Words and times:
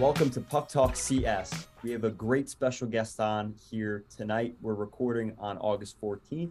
Welcome 0.00 0.28
to 0.30 0.40
Puck 0.40 0.68
Talk 0.68 0.96
CS. 0.96 1.68
We 1.84 1.92
have 1.92 2.02
a 2.02 2.10
great 2.10 2.48
special 2.48 2.88
guest 2.88 3.20
on 3.20 3.54
here 3.70 4.02
tonight. 4.14 4.56
We're 4.60 4.74
recording 4.74 5.36
on 5.38 5.56
August 5.58 6.00
14th. 6.00 6.50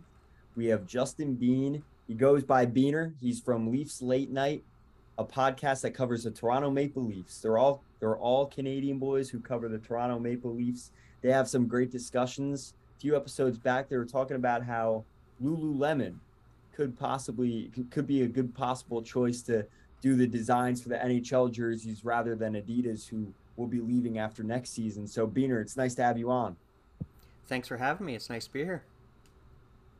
We 0.55 0.67
have 0.67 0.87
Justin 0.87 1.35
Biehn. 1.35 1.81
He 2.07 2.13
goes 2.13 2.45
by 2.45 2.65
Beaner. 2.65 3.11
He's 3.19 3.41
from 3.41 3.69
Leafs 3.69 4.01
Late 4.01 4.31
Night, 4.31 4.63
a 5.17 5.25
podcast 5.25 5.81
that 5.81 5.91
covers 5.91 6.23
the 6.23 6.31
Toronto 6.31 6.71
Maple 6.71 7.03
Leafs. 7.03 7.41
They're 7.41 7.57
all 7.57 7.83
they're 7.99 8.15
all 8.15 8.45
Canadian 8.45 8.97
boys 8.97 9.29
who 9.29 9.41
cover 9.41 9.67
the 9.67 9.77
Toronto 9.77 10.19
Maple 10.19 10.55
Leafs. 10.55 10.91
They 11.21 11.29
have 11.29 11.49
some 11.49 11.67
great 11.67 11.91
discussions. 11.91 12.73
A 12.95 13.01
few 13.01 13.13
episodes 13.13 13.57
back, 13.57 13.89
they 13.89 13.97
were 13.97 14.05
talking 14.05 14.37
about 14.37 14.63
how 14.63 15.03
Lululemon 15.43 16.15
could 16.73 16.97
possibly 16.97 17.69
could 17.91 18.07
be 18.07 18.21
a 18.21 18.27
good 18.27 18.55
possible 18.55 19.01
choice 19.01 19.41
to 19.41 19.65
do 20.03 20.17
the 20.17 20.27
designs 20.27 20.83
for 20.83 20.89
the 20.89 20.97
NHL 20.97 21.49
jerseys 21.49 22.03
rather 22.03 22.35
than 22.35 22.55
Adidas, 22.55 23.07
who 23.07 23.33
will 23.55 23.67
be 23.67 23.79
leaving 23.79 24.19
after 24.19 24.43
next 24.43 24.71
season. 24.71 25.07
So, 25.07 25.25
Beaner, 25.25 25.61
it's 25.61 25.77
nice 25.77 25.95
to 25.95 26.03
have 26.03 26.17
you 26.17 26.29
on. 26.29 26.57
Thanks 27.47 27.69
for 27.69 27.77
having 27.77 28.05
me. 28.05 28.13
It's 28.13 28.29
nice 28.29 28.45
to 28.45 28.51
be 28.51 28.65
here. 28.65 28.83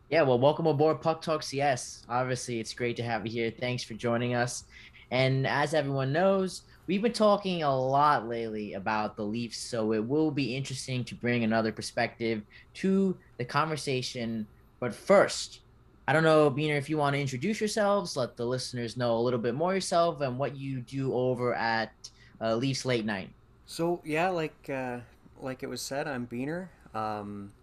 Yeah, 0.09 0.23
well, 0.23 0.37
welcome 0.37 0.67
aboard 0.67 1.01
Puck 1.01 1.21
Talk 1.21 1.41
CS. 1.41 2.05
Obviously, 2.09 2.59
it's 2.59 2.73
great 2.73 2.97
to 2.97 3.03
have 3.03 3.25
you 3.25 3.31
here. 3.31 3.49
Thanks 3.49 3.81
for 3.81 3.93
joining 3.93 4.35
us. 4.35 4.65
And 5.09 5.47
as 5.47 5.73
everyone 5.73 6.11
knows, 6.11 6.63
we've 6.85 7.01
been 7.01 7.13
talking 7.13 7.63
a 7.63 7.73
lot 7.73 8.27
lately 8.27 8.73
about 8.73 9.15
the 9.15 9.23
Leafs, 9.23 9.57
so 9.57 9.93
it 9.93 10.05
will 10.05 10.31
be 10.31 10.53
interesting 10.53 11.05
to 11.05 11.15
bring 11.15 11.45
another 11.45 11.71
perspective 11.71 12.41
to 12.75 13.15
the 13.37 13.45
conversation. 13.45 14.47
But 14.81 14.93
first, 14.93 15.61
I 16.07 16.11
don't 16.11 16.23
know, 16.23 16.51
Beaner, 16.51 16.77
if 16.77 16.89
you 16.89 16.97
want 16.97 17.15
to 17.15 17.21
introduce 17.21 17.61
yourselves, 17.61 18.17
let 18.17 18.35
the 18.35 18.45
listeners 18.45 18.97
know 18.97 19.15
a 19.15 19.21
little 19.21 19.39
bit 19.39 19.55
more 19.55 19.73
yourself 19.73 20.19
and 20.19 20.37
what 20.37 20.55
you 20.57 20.81
do 20.81 21.13
over 21.13 21.53
at 21.53 21.93
uh, 22.41 22.55
Leafs 22.55 22.83
Late 22.83 23.05
Night. 23.05 23.29
So 23.65 24.01
yeah, 24.03 24.27
like 24.27 24.69
uh, 24.69 24.99
like 25.39 25.63
it 25.63 25.67
was 25.67 25.81
said, 25.81 26.07
I'm 26.07 26.27
Beaner. 26.27 26.67
Um, 26.93 27.53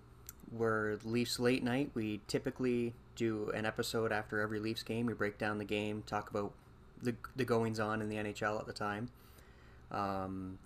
we're 0.51 0.99
Leafs 1.05 1.39
Late 1.39 1.63
Night. 1.63 1.91
We 1.95 2.21
typically 2.29 2.95
do 3.15 3.51
an 3.55 3.67
episode 3.67 4.11
after 4.11 4.41
every 4.41 4.59
Leafs 4.59 4.83
game. 4.83 5.05
We 5.05 5.13
break 5.13 5.37
down 5.37 5.59
the 5.59 5.65
game, 5.67 6.03
talk 6.07 6.31
about 6.31 6.53
the 7.03 7.15
the 7.37 7.45
goings 7.45 7.79
on 7.79 8.01
in 8.01 8.09
the 8.09 8.17
NHL 8.17 8.59
at 8.59 8.67
the 8.67 8.73
time. 8.73 9.11
Um, 9.93 10.59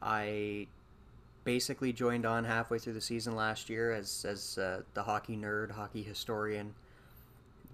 I 0.00 0.68
basically 1.44 1.92
joined 1.92 2.24
on 2.24 2.44
halfway 2.44 2.78
through 2.78 2.94
the 2.94 3.02
season 3.02 3.36
last 3.36 3.68
year 3.68 3.92
as 3.92 4.24
as 4.26 4.56
uh, 4.56 4.80
the 4.94 5.02
hockey 5.02 5.36
nerd, 5.36 5.72
hockey 5.72 6.02
historian 6.02 6.74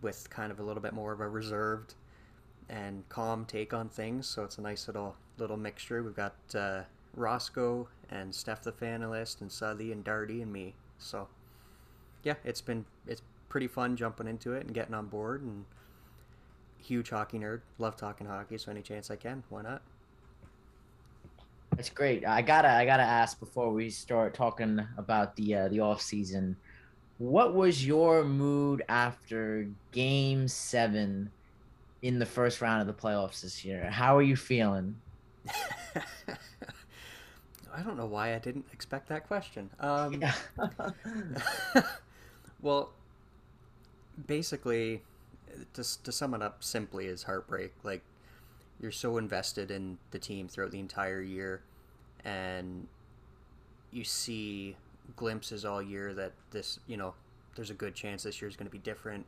with 0.02 0.28
kind 0.30 0.50
of 0.50 0.60
a 0.60 0.62
little 0.62 0.82
bit 0.82 0.92
more 0.92 1.12
of 1.12 1.20
a 1.20 1.28
reserved 1.28 1.94
and 2.68 3.06
calm 3.08 3.44
take 3.44 3.74
on 3.74 3.88
things. 3.88 4.26
So 4.26 4.44
it's 4.44 4.58
a 4.58 4.62
nice 4.62 4.86
little 4.86 5.16
little 5.38 5.56
mixture. 5.56 6.02
We've 6.02 6.14
got 6.16 6.34
uh, 6.54 6.82
Roscoe 7.14 7.88
and 8.10 8.34
Steph 8.34 8.62
the 8.62 8.72
Fanalist 8.72 9.40
and 9.40 9.50
Southey 9.50 9.92
and 9.92 10.04
Darty 10.04 10.42
and 10.42 10.52
me. 10.52 10.74
So 10.98 11.28
yeah, 12.22 12.34
it's 12.44 12.60
been 12.60 12.84
it's 13.06 13.22
pretty 13.48 13.66
fun 13.66 13.96
jumping 13.96 14.28
into 14.28 14.52
it 14.54 14.64
and 14.66 14.74
getting 14.74 14.94
on 14.94 15.06
board 15.06 15.42
and 15.42 15.64
huge 16.78 17.10
hockey 17.10 17.38
nerd. 17.38 17.60
Love 17.78 17.96
talking 17.96 18.26
hockey, 18.26 18.58
so 18.58 18.70
any 18.70 18.82
chance 18.82 19.10
I 19.10 19.16
can, 19.16 19.42
why 19.48 19.62
not? 19.62 19.82
That's 21.76 21.90
great. 21.90 22.26
I 22.26 22.42
gotta 22.42 22.68
I 22.68 22.84
gotta 22.84 23.02
ask 23.02 23.38
before 23.40 23.72
we 23.72 23.90
start 23.90 24.34
talking 24.34 24.86
about 24.98 25.36
the 25.36 25.54
uh, 25.54 25.68
the 25.68 25.80
off 25.80 26.02
season 26.02 26.56
what 27.20 27.54
was 27.54 27.86
your 27.86 28.24
mood 28.24 28.82
after 28.88 29.68
game 29.92 30.48
seven 30.48 31.30
in 32.00 32.18
the 32.18 32.24
first 32.24 32.62
round 32.62 32.80
of 32.80 32.86
the 32.86 32.94
playoffs 32.94 33.42
this 33.42 33.62
year? 33.62 33.90
How 33.90 34.16
are 34.16 34.22
you 34.22 34.36
feeling? 34.36 34.96
I 37.74 37.82
don't 37.84 37.98
know 37.98 38.06
why 38.06 38.34
I 38.34 38.38
didn't 38.38 38.64
expect 38.72 39.10
that 39.10 39.28
question. 39.28 39.68
Um, 39.80 40.24
well, 42.62 42.88
basically, 44.26 45.02
to, 45.74 46.02
to 46.02 46.12
sum 46.12 46.32
it 46.32 46.40
up 46.40 46.64
simply, 46.64 47.04
is 47.04 47.24
heartbreak. 47.24 47.74
Like, 47.82 48.00
you're 48.80 48.92
so 48.92 49.18
invested 49.18 49.70
in 49.70 49.98
the 50.10 50.18
team 50.18 50.48
throughout 50.48 50.70
the 50.70 50.80
entire 50.80 51.20
year, 51.20 51.60
and 52.24 52.88
you 53.90 54.04
see 54.04 54.76
glimpses 55.16 55.64
all 55.64 55.82
year 55.82 56.14
that 56.14 56.32
this, 56.50 56.78
you 56.86 56.96
know, 56.96 57.14
there's 57.56 57.70
a 57.70 57.74
good 57.74 57.94
chance 57.94 58.22
this 58.22 58.40
year 58.40 58.48
is 58.48 58.56
going 58.56 58.66
to 58.66 58.72
be 58.72 58.78
different. 58.78 59.26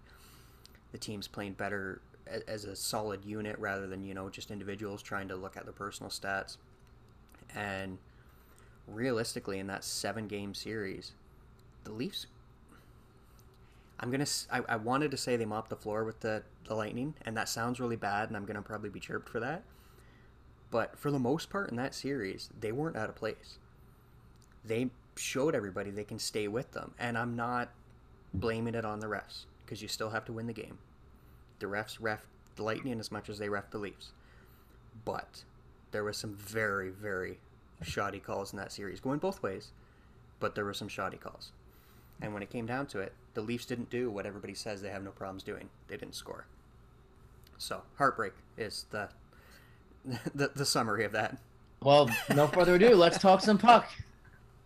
The 0.93 0.99
team's 0.99 1.29
playing 1.29 1.55
better 1.55 2.01
as 2.47 2.65
a 2.65 2.77
solid 2.77 3.25
unit 3.25 3.59
rather 3.59 3.87
than, 3.87 4.05
you 4.05 4.15
know, 4.15 4.29
just 4.29 4.51
individuals 4.51 5.03
trying 5.03 5.29
to 5.29 5.37
look 5.37 5.57
at 5.57 5.65
their 5.65 5.73
personal 5.73 6.11
stats. 6.11 6.57
And 7.55 7.99
realistically, 8.87 9.59
in 9.59 9.67
that 9.69 9.85
seven 9.85 10.29
game 10.29 10.55
series, 10.55 11.13
the 11.85 11.93
Leafs. 11.93 12.27
I'm 14.01 14.11
gonna. 14.11 14.27
I, 14.51 14.63
I 14.69 14.77
wanted 14.77 15.11
to 15.13 15.17
say 15.17 15.37
they 15.37 15.45
mopped 15.45 15.71
the 15.71 15.77
floor 15.77 16.05
with 16.05 16.21
the, 16.21 16.43
the 16.67 16.75
Lightning, 16.75 17.15
and 17.25 17.37
that 17.37 17.49
sounds 17.49 17.79
really 17.79 17.97
bad, 17.97 18.29
and 18.29 18.37
I'm 18.37 18.45
gonna 18.45 18.63
probably 18.63 18.91
be 18.91 19.01
chirped 19.01 19.29
for 19.29 19.41
that. 19.41 19.63
But 20.71 20.99
for 20.99 21.11
the 21.11 21.19
most 21.19 21.51
part 21.51 21.71
in 21.71 21.77
that 21.77 21.95
series, 21.95 22.51
they 22.59 22.73
weren't 22.73 22.97
out 22.97 23.09
of 23.09 23.15
place. 23.15 23.59
They 24.65 24.91
showed 25.17 25.55
everybody 25.55 25.91
they 25.91 26.05
can 26.05 26.19
stay 26.19 26.49
with 26.49 26.73
them. 26.73 26.95
And 26.99 27.17
I'm 27.19 27.37
not 27.37 27.71
blaming 28.35 28.75
it 28.75 28.85
on 28.85 29.01
the 29.01 29.07
refs 29.07 29.45
because 29.65 29.83
you 29.83 29.89
still 29.89 30.11
have 30.11 30.25
to 30.27 30.33
win 30.33 30.47
the 30.47 30.53
game. 30.53 30.79
The 31.59 31.67
refs 31.67 31.99
ref 32.01 32.27
the 32.57 32.63
Lightning 32.63 33.01
as 33.01 33.11
much 33.11 33.29
as 33.29 33.39
they 33.39 33.49
ref 33.49 33.71
the 33.71 33.79
Leafs. 33.79 34.13
But 35.05 35.45
there 35.91 36.05
was 36.05 36.17
some 36.17 36.35
very, 36.35 36.91
very 36.91 37.39
shoddy 37.83 38.21
calls 38.21 38.53
in 38.53 38.59
that 38.59 38.73
series, 38.73 39.01
going 39.01 39.19
both 39.19 39.43
ways, 39.43 39.73
but 40.41 40.55
there 40.55 40.65
were 40.65 40.75
some 40.75 40.89
shoddy 40.89 41.17
calls. 41.17 41.53
And 42.21 42.33
when 42.33 42.43
it 42.43 42.51
came 42.51 42.67
down 42.67 42.87
to 42.89 43.01
it, 43.01 43.13
the 43.35 43.41
Leafs 43.41 43.67
didn't 43.67 43.91
do 43.91 44.11
what 44.11 44.27
everybody 44.27 44.55
says 44.55 44.81
they 44.81 44.91
have 44.91 45.03
no 45.03 45.11
problems 45.11 45.43
doing. 45.43 45.69
They 45.89 45.97
didn't 45.97 46.15
score. 46.15 46.47
So 47.59 47.83
heartbreak 47.97 48.35
is 48.57 48.87
the 48.91 49.09
the, 50.35 50.51
the 50.55 50.67
summary 50.67 51.05
of 51.05 51.13
that. 51.13 51.39
Well, 51.81 52.11
no 52.35 52.47
further 52.47 52.77
ado, 52.77 52.95
let's 52.95 53.19
talk 53.19 53.41
some 53.41 53.59
puck. 53.59 53.89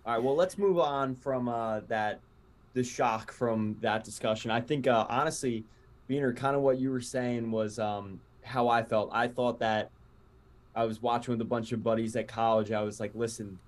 All 0.06 0.12
right, 0.12 0.22
well, 0.22 0.36
let's 0.36 0.56
move 0.56 0.78
on 0.78 1.16
from 1.16 1.48
uh, 1.48 1.80
that, 1.88 2.20
the 2.74 2.84
shock 2.84 3.32
from 3.32 3.76
that 3.80 4.04
discussion. 4.04 4.52
I 4.52 4.60
think, 4.60 4.86
uh, 4.86 5.04
honestly, 5.08 5.64
Beaner, 6.08 6.36
kind 6.36 6.54
of 6.54 6.62
what 6.62 6.78
you 6.78 6.92
were 6.92 7.00
saying 7.00 7.50
was 7.50 7.80
um, 7.80 8.20
how 8.44 8.68
I 8.68 8.84
felt. 8.84 9.10
I 9.12 9.26
thought 9.26 9.58
that 9.58 9.90
I 10.76 10.84
was 10.84 11.02
watching 11.02 11.32
with 11.32 11.40
a 11.40 11.44
bunch 11.44 11.72
of 11.72 11.82
buddies 11.82 12.14
at 12.14 12.28
college. 12.28 12.70
I 12.70 12.82
was 12.82 13.00
like, 13.00 13.16
listen, 13.16 13.58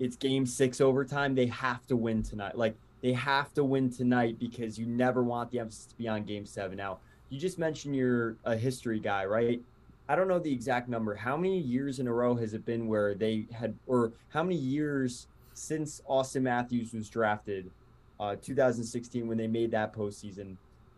it's 0.00 0.16
game 0.16 0.46
six 0.46 0.80
overtime. 0.80 1.36
They 1.36 1.46
have 1.46 1.86
to 1.86 1.94
win 1.94 2.24
tonight. 2.24 2.58
Like, 2.58 2.74
they 3.00 3.12
have 3.12 3.54
to 3.54 3.62
win 3.62 3.88
tonight 3.88 4.40
because 4.40 4.76
you 4.76 4.86
never 4.86 5.22
want 5.22 5.52
the 5.52 5.60
emphasis 5.60 5.86
to 5.86 5.94
be 5.94 6.08
on 6.08 6.24
game 6.24 6.44
seven. 6.44 6.76
Now, 6.76 6.98
you 7.30 7.38
just 7.38 7.56
mentioned 7.56 7.94
you're 7.94 8.34
a 8.44 8.56
history 8.56 8.98
guy, 8.98 9.26
right? 9.26 9.62
I 10.08 10.16
don't 10.16 10.26
know 10.26 10.40
the 10.40 10.52
exact 10.52 10.88
number. 10.88 11.14
How 11.14 11.36
many 11.36 11.60
years 11.60 12.00
in 12.00 12.08
a 12.08 12.12
row 12.12 12.34
has 12.34 12.52
it 12.52 12.66
been 12.66 12.88
where 12.88 13.14
they 13.14 13.46
had, 13.52 13.76
or 13.86 14.10
how 14.30 14.42
many 14.42 14.56
years 14.56 15.28
since 15.54 16.02
Austin 16.06 16.42
Matthews 16.42 16.92
was 16.92 17.08
drafted, 17.08 17.70
uh, 18.20 18.36
2016, 18.40 19.26
when 19.26 19.38
they 19.38 19.46
made 19.46 19.70
that 19.70 19.94
postseason, 19.94 20.56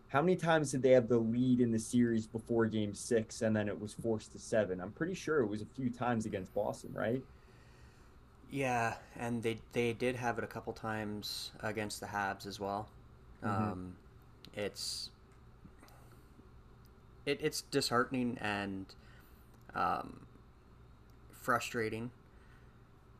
how 0.09 0.21
many 0.21 0.35
times 0.35 0.71
did 0.71 0.81
they 0.81 0.91
have 0.91 1.07
the 1.07 1.17
lead 1.17 1.59
in 1.59 1.71
the 1.71 1.79
series 1.79 2.27
before 2.27 2.65
game 2.65 2.93
six 2.93 3.41
and 3.41 3.55
then 3.55 3.67
it 3.67 3.79
was 3.79 3.93
forced 3.93 4.31
to 4.33 4.39
seven? 4.39 4.79
I'm 4.79 4.91
pretty 4.91 5.13
sure 5.13 5.39
it 5.39 5.47
was 5.47 5.61
a 5.61 5.65
few 5.65 5.89
times 5.89 6.25
against 6.25 6.53
Boston, 6.53 6.91
right? 6.93 7.21
Yeah, 8.49 8.95
and 9.19 9.43
they 9.43 9.57
they 9.73 9.91
did 9.91 10.15
have 10.15 10.37
it 10.37 10.43
a 10.45 10.47
couple 10.47 10.71
times 10.71 11.51
against 11.61 11.99
the 11.99 12.05
Habs 12.05 12.47
as 12.47 12.59
well. 12.59 12.87
Mm-hmm. 13.43 13.63
Um, 13.63 13.95
it's 14.53 15.09
it, 17.25 17.39
it's 17.41 17.61
disheartening 17.63 18.37
and 18.39 18.85
um, 19.75 20.21
frustrating, 21.33 22.11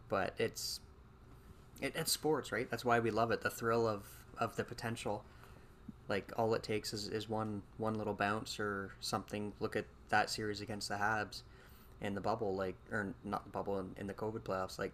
but 0.08 0.34
it's 0.38 0.80
it, 1.82 1.94
it's 1.96 2.12
sports, 2.12 2.52
right? 2.52 2.70
That's 2.70 2.86
why 2.86 3.00
we 3.00 3.12
love 3.12 3.32
it. 3.32 3.42
The 3.42 3.50
thrill 3.50 3.88
of 3.88 4.04
of 4.38 4.56
the 4.56 4.64
potential. 4.64 5.24
Like 6.10 6.32
all 6.38 6.54
it 6.54 6.64
takes 6.64 6.94
is, 6.94 7.08
is 7.08 7.28
one 7.28 7.64
one 7.78 7.96
little 7.96 8.14
bounce 8.14 8.60
or 8.60 8.92
something. 9.00 9.54
Look 9.60 9.76
at 9.76 9.86
that 10.10 10.30
series 10.30 10.62
against 10.62 10.90
the 10.90 10.96
Habs 10.96 11.42
in 12.02 12.16
the 12.16 12.22
bubble, 12.22 12.56
like 12.56 12.76
or 12.92 13.14
not 13.24 13.44
the 13.44 13.50
bubble 13.50 13.80
in, 13.80 13.96
in 13.98 14.08
the 14.08 14.14
COVID 14.14 14.42
playoffs. 14.42 14.80
Like 14.80 14.94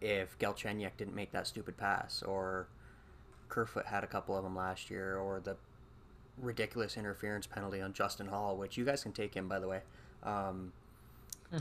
if 0.00 0.38
Galchenyuk 0.38 0.96
didn't 0.96 1.14
make 1.14 1.32
that 1.32 1.46
stupid 1.46 1.76
pass, 1.76 2.22
or 2.22 2.68
Kerfoot 3.48 3.86
had 3.86 4.02
a 4.02 4.06
couple 4.06 4.36
of 4.36 4.44
them 4.44 4.56
last 4.56 4.90
year, 4.90 5.18
or 5.18 5.40
the 5.40 5.56
ridiculous 6.38 6.96
interference 6.96 7.46
penalty 7.46 7.82
on 7.82 7.92
Justin 7.92 8.28
Holl, 8.28 8.56
which 8.56 8.78
you 8.78 8.84
guys 8.84 9.02
can 9.02 9.12
take 9.12 9.34
him 9.34 9.46
by 9.48 9.58
the 9.58 9.68
way. 9.68 9.80
Um, 10.22 10.72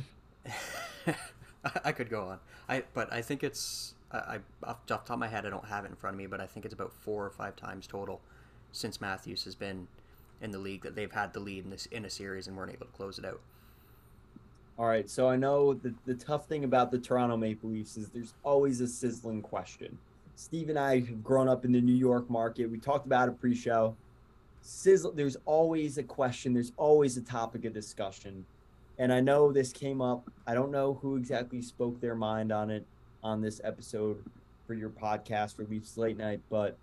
I 1.83 1.91
could 1.91 2.09
go 2.09 2.23
on. 2.23 2.39
I 2.67 2.83
but 2.93 3.11
I 3.11 3.21
think 3.21 3.43
it's 3.43 3.93
I, 4.11 4.39
off 4.63 4.85
the 4.85 4.95
top 4.95 5.09
of 5.09 5.19
my 5.19 5.27
head 5.27 5.45
I 5.45 5.49
don't 5.49 5.65
have 5.65 5.85
it 5.85 5.89
in 5.89 5.95
front 5.95 6.15
of 6.15 6.17
me, 6.17 6.25
but 6.25 6.41
I 6.41 6.47
think 6.47 6.65
it's 6.65 6.73
about 6.73 6.93
four 6.93 7.25
or 7.25 7.29
five 7.29 7.55
times 7.55 7.87
total 7.87 8.21
since 8.71 9.01
Matthews 9.01 9.43
has 9.43 9.55
been 9.55 9.87
in 10.41 10.51
the 10.51 10.59
league 10.59 10.83
that 10.83 10.95
they've 10.95 11.11
had 11.11 11.33
the 11.33 11.39
lead 11.39 11.65
in 11.65 11.69
this 11.69 11.85
in 11.87 12.05
a 12.05 12.09
series 12.09 12.47
and 12.47 12.55
weren't 12.55 12.71
able 12.71 12.85
to 12.85 12.91
close 12.91 13.19
it 13.19 13.25
out. 13.25 13.41
All 14.77 14.85
right, 14.85 15.09
so 15.09 15.27
I 15.27 15.35
know 15.35 15.73
the, 15.73 15.93
the 16.05 16.13
tough 16.13 16.47
thing 16.47 16.63
about 16.63 16.89
the 16.89 16.99
Toronto 16.99 17.35
Maple 17.35 17.69
Leafs 17.69 17.97
is 17.97 18.07
there's 18.09 18.33
always 18.43 18.79
a 18.79 18.87
sizzling 18.87 19.41
question. 19.41 19.97
Steve 20.35 20.69
and 20.69 20.79
I 20.79 21.01
have 21.01 21.21
grown 21.21 21.49
up 21.49 21.65
in 21.65 21.73
the 21.73 21.81
New 21.81 21.95
York 21.95 22.29
market. 22.29 22.67
We 22.67 22.77
talked 22.77 23.05
about 23.05 23.27
it 23.27 23.37
pre-show. 23.41 23.93
Sizzle, 24.61 25.11
there's 25.11 25.35
always 25.45 25.97
a 25.97 26.03
question. 26.03 26.53
There's 26.53 26.71
always 26.77 27.17
a 27.17 27.21
topic 27.21 27.65
of 27.65 27.73
discussion, 27.73 28.45
and 28.99 29.11
I 29.11 29.19
know 29.19 29.51
this 29.51 29.73
came 29.73 30.01
up. 30.01 30.29
I 30.45 30.53
don't 30.53 30.71
know 30.71 30.99
who 31.01 31.15
exactly 31.15 31.61
spoke 31.61 31.99
their 31.99 32.15
mind 32.15 32.51
on 32.51 32.69
it 32.69 32.85
on 33.23 33.41
this 33.41 33.59
episode 33.63 34.23
for 34.67 34.75
your 34.75 34.89
podcast 34.89 35.55
for 35.55 35.65
Leafs 35.65 35.97
Late 35.97 36.17
Night, 36.17 36.41
but 36.49 36.77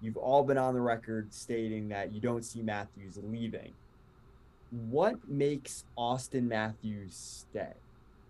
you've 0.00 0.16
all 0.16 0.42
been 0.42 0.58
on 0.58 0.72
the 0.72 0.80
record 0.80 1.34
stating 1.34 1.88
that 1.88 2.12
you 2.12 2.20
don't 2.20 2.44
see 2.44 2.62
Matthews 2.62 3.18
leaving 3.22 3.74
what 4.70 5.16
makes 5.28 5.84
Austin 5.96 6.48
Matthews 6.48 7.14
stay? 7.14 7.72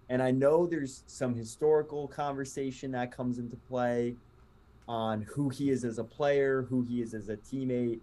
And 0.08 0.22
I 0.22 0.30
know 0.30 0.66
there's 0.66 1.02
some 1.06 1.34
historical 1.34 2.08
conversation 2.08 2.92
that 2.92 3.14
comes 3.14 3.38
into 3.38 3.56
play 3.68 4.14
on 4.86 5.22
who 5.22 5.50
he 5.50 5.70
is 5.70 5.84
as 5.84 5.98
a 5.98 6.04
player, 6.04 6.62
who 6.62 6.82
he 6.82 7.02
is 7.02 7.12
as 7.12 7.28
a 7.28 7.36
teammate, 7.36 8.00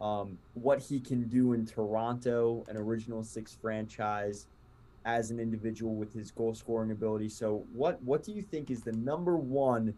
um, 0.00 0.38
what 0.54 0.80
he 0.80 1.00
can 1.00 1.28
do 1.28 1.52
in 1.52 1.66
Toronto, 1.66 2.64
an 2.68 2.76
original 2.76 3.22
six 3.22 3.56
franchise, 3.60 4.46
as 5.04 5.30
an 5.30 5.40
individual 5.40 5.94
with 5.94 6.12
his 6.12 6.30
goal 6.30 6.54
scoring 6.54 6.90
ability. 6.90 7.28
So, 7.28 7.64
what 7.72 8.02
what 8.02 8.22
do 8.22 8.32
you 8.32 8.42
think 8.42 8.70
is 8.70 8.82
the 8.82 8.92
number 8.92 9.36
one 9.36 9.94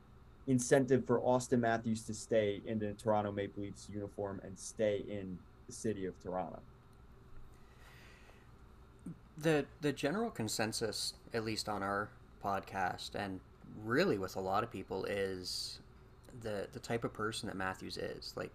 incentive 0.46 1.04
for 1.06 1.20
Austin 1.20 1.60
Matthews 1.60 2.02
to 2.02 2.14
stay 2.14 2.60
in 2.66 2.78
the 2.78 2.92
Toronto 2.94 3.32
Maple 3.32 3.62
Leafs 3.62 3.88
uniform 3.92 4.40
and 4.44 4.58
stay 4.58 5.04
in 5.08 5.38
the 5.66 5.72
city 5.72 6.06
of 6.06 6.20
Toronto? 6.22 6.60
the 9.40 9.64
the 9.80 9.92
general 9.92 10.30
consensus, 10.30 11.14
at 11.32 11.44
least 11.44 11.68
on 11.68 11.82
our 11.82 12.08
podcast, 12.44 13.14
and 13.14 13.40
really 13.84 14.18
with 14.18 14.36
a 14.36 14.40
lot 14.40 14.62
of 14.62 14.70
people, 14.70 15.04
is 15.04 15.80
the 16.42 16.68
the 16.72 16.78
type 16.78 17.04
of 17.04 17.12
person 17.12 17.46
that 17.48 17.56
Matthews 17.56 17.96
is. 17.96 18.34
Like, 18.36 18.50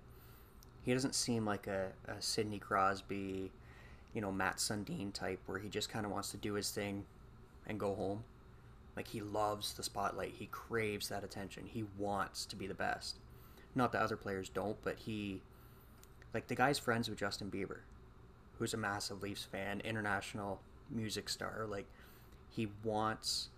he 0.85 0.93
doesn't 0.93 1.15
seem 1.15 1.45
like 1.45 1.65
a, 1.65 1.87
a 2.07 2.21
Sidney 2.21 2.59
Crosby, 2.59 3.51
you 4.13 4.21
know, 4.21 4.31
Mats 4.31 4.69
Sundin 4.69 5.11
type, 5.11 5.39
where 5.47 5.57
he 5.57 5.67
just 5.67 5.89
kind 5.89 6.05
of 6.05 6.11
wants 6.11 6.29
to 6.31 6.37
do 6.37 6.53
his 6.53 6.69
thing 6.69 7.05
and 7.65 7.79
go 7.79 7.95
home. 7.95 8.23
Like 8.95 9.07
he 9.07 9.19
loves 9.19 9.73
the 9.73 9.83
spotlight. 9.83 10.35
He 10.37 10.45
craves 10.45 11.09
that 11.09 11.23
attention. 11.23 11.65
He 11.65 11.85
wants 11.97 12.45
to 12.45 12.55
be 12.55 12.67
the 12.67 12.75
best. 12.75 13.17
Not 13.73 13.91
that 13.91 14.01
other 14.03 14.15
players 14.15 14.47
don't, 14.47 14.77
but 14.83 14.99
he, 14.99 15.41
like 16.33 16.47
the 16.47 16.55
guy's 16.55 16.79
friends 16.79 17.09
with 17.09 17.19
Justin 17.19 17.49
Bieber, 17.49 17.79
who's 18.57 18.73
a 18.73 18.77
massive 18.77 19.21
Leafs 19.21 19.43
fan, 19.43 19.81
international 19.83 20.61
music 20.89 21.27
star. 21.29 21.65
Like 21.67 21.88
he 22.49 22.67
wants 22.83 23.49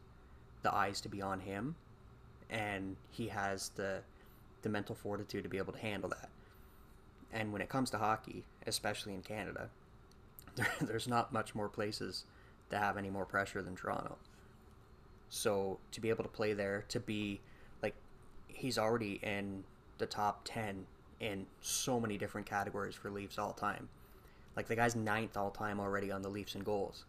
the 0.63 0.73
eyes 0.73 1.01
to 1.01 1.09
be 1.09 1.21
on 1.21 1.41
him, 1.41 1.75
and 2.49 2.95
he 3.11 3.27
has 3.27 3.69
the 3.75 3.99
the 4.63 4.69
mental 4.69 4.95
fortitude 4.95 5.43
to 5.43 5.49
be 5.49 5.57
able 5.57 5.73
to 5.73 5.79
handle 5.79 6.09
that. 6.09 6.29
And 7.33 7.51
when 7.51 7.61
it 7.61 7.69
comes 7.69 7.89
to 7.91 7.97
hockey, 7.97 8.43
especially 8.65 9.13
in 9.13 9.21
Canada, 9.21 9.69
there, 10.55 10.71
there's 10.81 11.07
not 11.07 11.33
much 11.33 11.55
more 11.55 11.69
places 11.69 12.25
to 12.69 12.77
have 12.77 12.97
any 12.97 13.09
more 13.09 13.25
pressure 13.25 13.61
than 13.61 13.75
Toronto. 13.75 14.17
So 15.29 15.79
to 15.91 16.01
be 16.01 16.09
able 16.09 16.23
to 16.23 16.29
play 16.29 16.53
there, 16.53 16.85
to 16.89 16.99
be 16.99 17.41
like, 17.81 17.95
he's 18.47 18.77
already 18.77 19.19
in 19.23 19.63
the 19.97 20.05
top 20.05 20.41
10 20.45 20.85
in 21.19 21.45
so 21.61 21.99
many 21.99 22.17
different 22.17 22.47
categories 22.47 22.95
for 22.95 23.09
Leafs 23.09 23.37
all 23.37 23.53
time. 23.53 23.89
Like 24.55 24.67
the 24.67 24.75
guy's 24.75 24.95
ninth 24.95 25.37
all 25.37 25.51
time 25.51 25.79
already 25.79 26.11
on 26.11 26.21
the 26.21 26.29
Leafs 26.29 26.55
in 26.55 26.61
goals. 26.61 27.05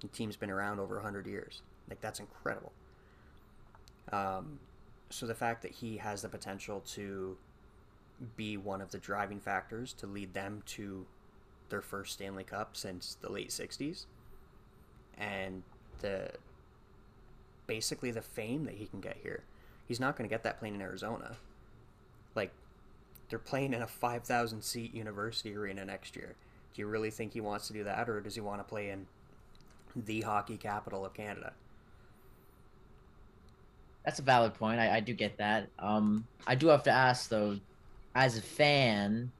The 0.00 0.08
team's 0.08 0.36
been 0.36 0.50
around 0.50 0.80
over 0.80 0.96
100 0.96 1.26
years. 1.26 1.62
Like, 1.88 2.00
that's 2.00 2.20
incredible. 2.20 2.72
Um, 4.12 4.58
so 5.10 5.26
the 5.26 5.34
fact 5.34 5.62
that 5.62 5.70
he 5.70 5.96
has 5.98 6.22
the 6.22 6.28
potential 6.28 6.80
to 6.94 7.36
be 8.36 8.56
one 8.56 8.80
of 8.80 8.90
the 8.90 8.98
driving 8.98 9.40
factors 9.40 9.92
to 9.94 10.06
lead 10.06 10.34
them 10.34 10.62
to 10.66 11.06
their 11.68 11.80
first 11.80 12.14
Stanley 12.14 12.44
Cup 12.44 12.76
since 12.76 13.16
the 13.20 13.30
late 13.30 13.48
60s 13.48 14.06
and 15.18 15.62
the 16.00 16.30
basically 17.66 18.10
the 18.10 18.22
fame 18.22 18.64
that 18.64 18.74
he 18.74 18.86
can 18.86 19.00
get 19.00 19.16
here. 19.22 19.44
He's 19.86 20.00
not 20.00 20.16
going 20.16 20.28
to 20.28 20.32
get 20.32 20.42
that 20.44 20.58
playing 20.58 20.74
in 20.74 20.82
Arizona. 20.82 21.36
Like 22.34 22.52
they're 23.28 23.38
playing 23.38 23.72
in 23.72 23.82
a 23.82 23.86
5,000 23.86 24.62
seat 24.62 24.94
university 24.94 25.54
arena 25.54 25.84
next 25.84 26.16
year. 26.16 26.34
Do 26.74 26.82
you 26.82 26.86
really 26.86 27.10
think 27.10 27.32
he 27.32 27.40
wants 27.40 27.66
to 27.68 27.72
do 27.72 27.84
that 27.84 28.08
or 28.08 28.20
does 28.20 28.34
he 28.34 28.40
want 28.40 28.60
to 28.60 28.64
play 28.64 28.90
in 28.90 29.06
the 29.96 30.22
hockey 30.22 30.56
capital 30.56 31.04
of 31.04 31.14
Canada. 31.14 31.52
That's 34.04 34.18
a 34.18 34.22
valid 34.22 34.54
point. 34.54 34.80
I, 34.80 34.96
I 34.96 35.00
do 35.00 35.14
get 35.14 35.38
that. 35.38 35.68
Um, 35.78 36.26
I 36.46 36.54
do 36.54 36.68
have 36.68 36.82
to 36.84 36.90
ask 36.90 37.28
though, 37.28 37.58
as 38.14 38.36
a 38.36 38.42
fan, 38.42 39.30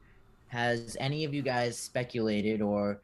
has 0.49 0.97
any 1.01 1.25
of 1.25 1.33
you 1.33 1.43
guys 1.43 1.79
speculated 1.79 2.61
or 2.61 3.01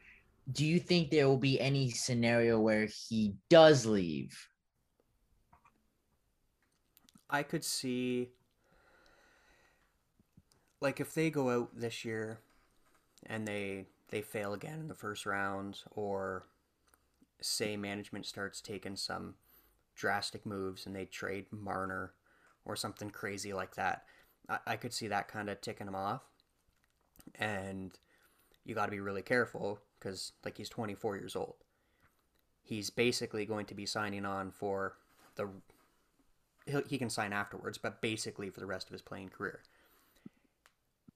do 0.51 0.65
you 0.65 0.79
think 0.79 1.09
there 1.09 1.27
will 1.27 1.37
be 1.37 1.59
any 1.59 1.89
scenario 1.89 2.59
where 2.59 2.85
he 2.85 3.33
does 3.49 3.85
leave? 3.85 4.47
I 7.29 7.43
could 7.43 7.63
see 7.63 8.29
like 10.81 10.99
if 10.99 11.13
they 11.13 11.29
go 11.29 11.49
out 11.49 11.69
this 11.75 12.03
year 12.03 12.39
and 13.25 13.47
they 13.47 13.85
they 14.09 14.21
fail 14.21 14.53
again 14.53 14.79
in 14.79 14.87
the 14.87 14.95
first 14.95 15.25
round 15.25 15.81
or 15.91 16.47
say 17.41 17.77
management 17.77 18.25
starts 18.25 18.61
taking 18.61 18.95
some 18.95 19.35
drastic 19.95 20.45
moves 20.45 20.85
and 20.85 20.95
they 20.95 21.05
trade 21.05 21.45
Marner 21.51 22.13
or 22.65 22.75
something 22.75 23.09
crazy 23.09 23.53
like 23.53 23.75
that, 23.75 24.03
I, 24.49 24.59
I 24.67 24.75
could 24.75 24.93
see 24.93 25.07
that 25.07 25.27
kind 25.27 25.49
of 25.49 25.61
ticking 25.61 25.87
him 25.87 25.95
off. 25.95 26.21
And 27.35 27.91
you 28.65 28.75
got 28.75 28.85
to 28.85 28.91
be 28.91 28.99
really 28.99 29.21
careful 29.21 29.79
because, 29.99 30.33
like, 30.43 30.57
he's 30.57 30.69
24 30.69 31.17
years 31.17 31.35
old. 31.35 31.55
He's 32.63 32.89
basically 32.89 33.45
going 33.45 33.65
to 33.67 33.75
be 33.75 33.85
signing 33.85 34.25
on 34.25 34.51
for 34.51 34.95
the. 35.35 35.49
He 36.87 36.99
can 36.99 37.09
sign 37.09 37.33
afterwards, 37.33 37.79
but 37.79 37.99
basically 37.99 38.51
for 38.51 38.59
the 38.59 38.67
rest 38.67 38.87
of 38.87 38.93
his 38.93 39.01
playing 39.01 39.29
career. 39.29 39.61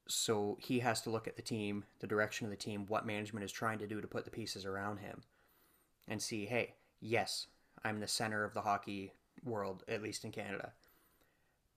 So 0.08 0.58
he 0.60 0.80
has 0.80 1.02
to 1.02 1.12
look 1.12 1.28
at 1.28 1.36
the 1.36 1.44
team, 1.44 1.86
the 2.00 2.08
direction 2.08 2.46
of 2.46 2.52
the 2.52 2.58
team, 2.58 2.86
what 2.88 3.06
management 3.06 3.46
is 3.46 3.52
trying 3.52 3.78
to 3.80 3.88
do 3.88 4.02
to 4.02 4.08
put 4.08 4.26
the 4.26 4.32
pieces 4.32 4.66
around 4.66 4.98
him 4.98 5.22
and 6.08 6.22
see, 6.22 6.46
hey, 6.46 6.74
yes, 7.00 7.48
I'm 7.84 8.00
the 8.00 8.08
center 8.08 8.44
of 8.44 8.54
the 8.54 8.62
hockey 8.62 9.14
world, 9.44 9.84
at 9.88 10.02
least 10.02 10.26
in 10.26 10.32
Canada. 10.32 10.74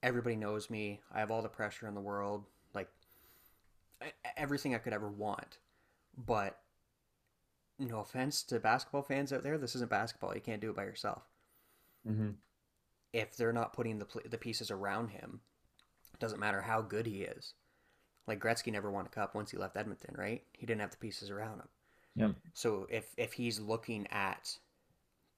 Everybody 0.07 0.37
knows 0.37 0.71
me. 0.71 1.01
I 1.13 1.19
have 1.19 1.33
all 1.33 1.43
the 1.43 1.49
pressure 1.49 1.89
in 1.89 1.95
the 1.95 2.01
world, 2.01 2.45
like 2.75 2.89
everything 4.37 4.73
I 4.73 4.79
could 4.79 4.93
ever 4.93 5.09
want. 5.09 5.59
But 6.17 6.61
no 7.81 7.99
offense 7.99 8.45
to 8.45 8.61
basketball 8.61 9.03
fans 9.03 9.33
out 9.33 9.43
there, 9.43 9.59
this 9.59 9.75
isn't 9.75 9.91
basketball. 9.91 10.33
You 10.33 10.41
can't 10.41 10.61
do 10.61 10.71
it 10.71 10.77
by 10.77 10.85
yourself. 10.85 11.25
Mm-hmm. 12.09 12.31
If 13.13 13.37
they're 13.37 13.53
not 13.53 13.73
putting 13.73 13.99
the 13.99 14.07
the 14.31 14.39
pieces 14.39 14.71
around 14.71 15.09
him, 15.09 15.41
it 16.15 16.21
doesn't 16.21 16.39
matter 16.39 16.61
how 16.61 16.83
good 16.83 17.07
he 17.07 17.23
is. 17.23 17.55
Like 18.29 18.39
Gretzky 18.39 18.71
never 18.71 18.93
won 18.93 19.07
a 19.07 19.09
cup 19.09 19.35
once 19.35 19.51
he 19.51 19.57
left 19.57 19.77
Edmonton, 19.77 20.15
right? 20.17 20.45
He 20.53 20.67
didn't 20.67 20.83
have 20.83 20.93
the 20.93 20.99
pieces 20.99 21.31
around 21.31 21.59
him. 21.59 21.69
Yeah. 22.15 22.29
So 22.55 22.87
if 22.91 23.13
if 23.17 23.33
he's 23.33 23.59
looking 23.59 24.07
at 24.13 24.59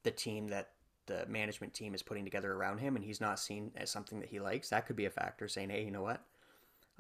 the 0.02 0.10
team 0.10 0.48
that 0.48 0.72
the 1.08 1.26
management 1.26 1.74
team 1.74 1.94
is 1.94 2.02
putting 2.02 2.24
together 2.24 2.52
around 2.52 2.78
him 2.78 2.94
and 2.94 3.04
he's 3.04 3.20
not 3.20 3.40
seen 3.40 3.72
as 3.76 3.90
something 3.90 4.20
that 4.20 4.28
he 4.28 4.38
likes, 4.38 4.68
that 4.68 4.86
could 4.86 4.94
be 4.94 5.06
a 5.06 5.10
factor 5.10 5.48
saying, 5.48 5.70
"Hey, 5.70 5.84
you 5.84 5.90
know 5.90 6.02
what? 6.02 6.22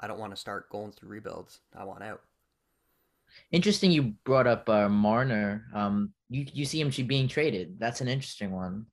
I 0.00 0.08
don't 0.08 0.18
want 0.18 0.32
to 0.32 0.36
start 0.36 0.68
going 0.70 0.90
through 0.90 1.10
rebuilds. 1.10 1.60
I 1.76 1.84
want 1.84 2.02
out." 2.02 2.22
Interesting 3.52 3.92
you 3.92 4.14
brought 4.24 4.46
up 4.46 4.68
uh, 4.68 4.88
Marner. 4.88 5.66
Um 5.72 6.12
you 6.28 6.46
you 6.52 6.64
see 6.64 6.80
him 6.80 6.90
being 7.06 7.28
traded. 7.28 7.78
That's 7.78 8.00
an 8.00 8.08
interesting 8.08 8.50
one. 8.50 8.86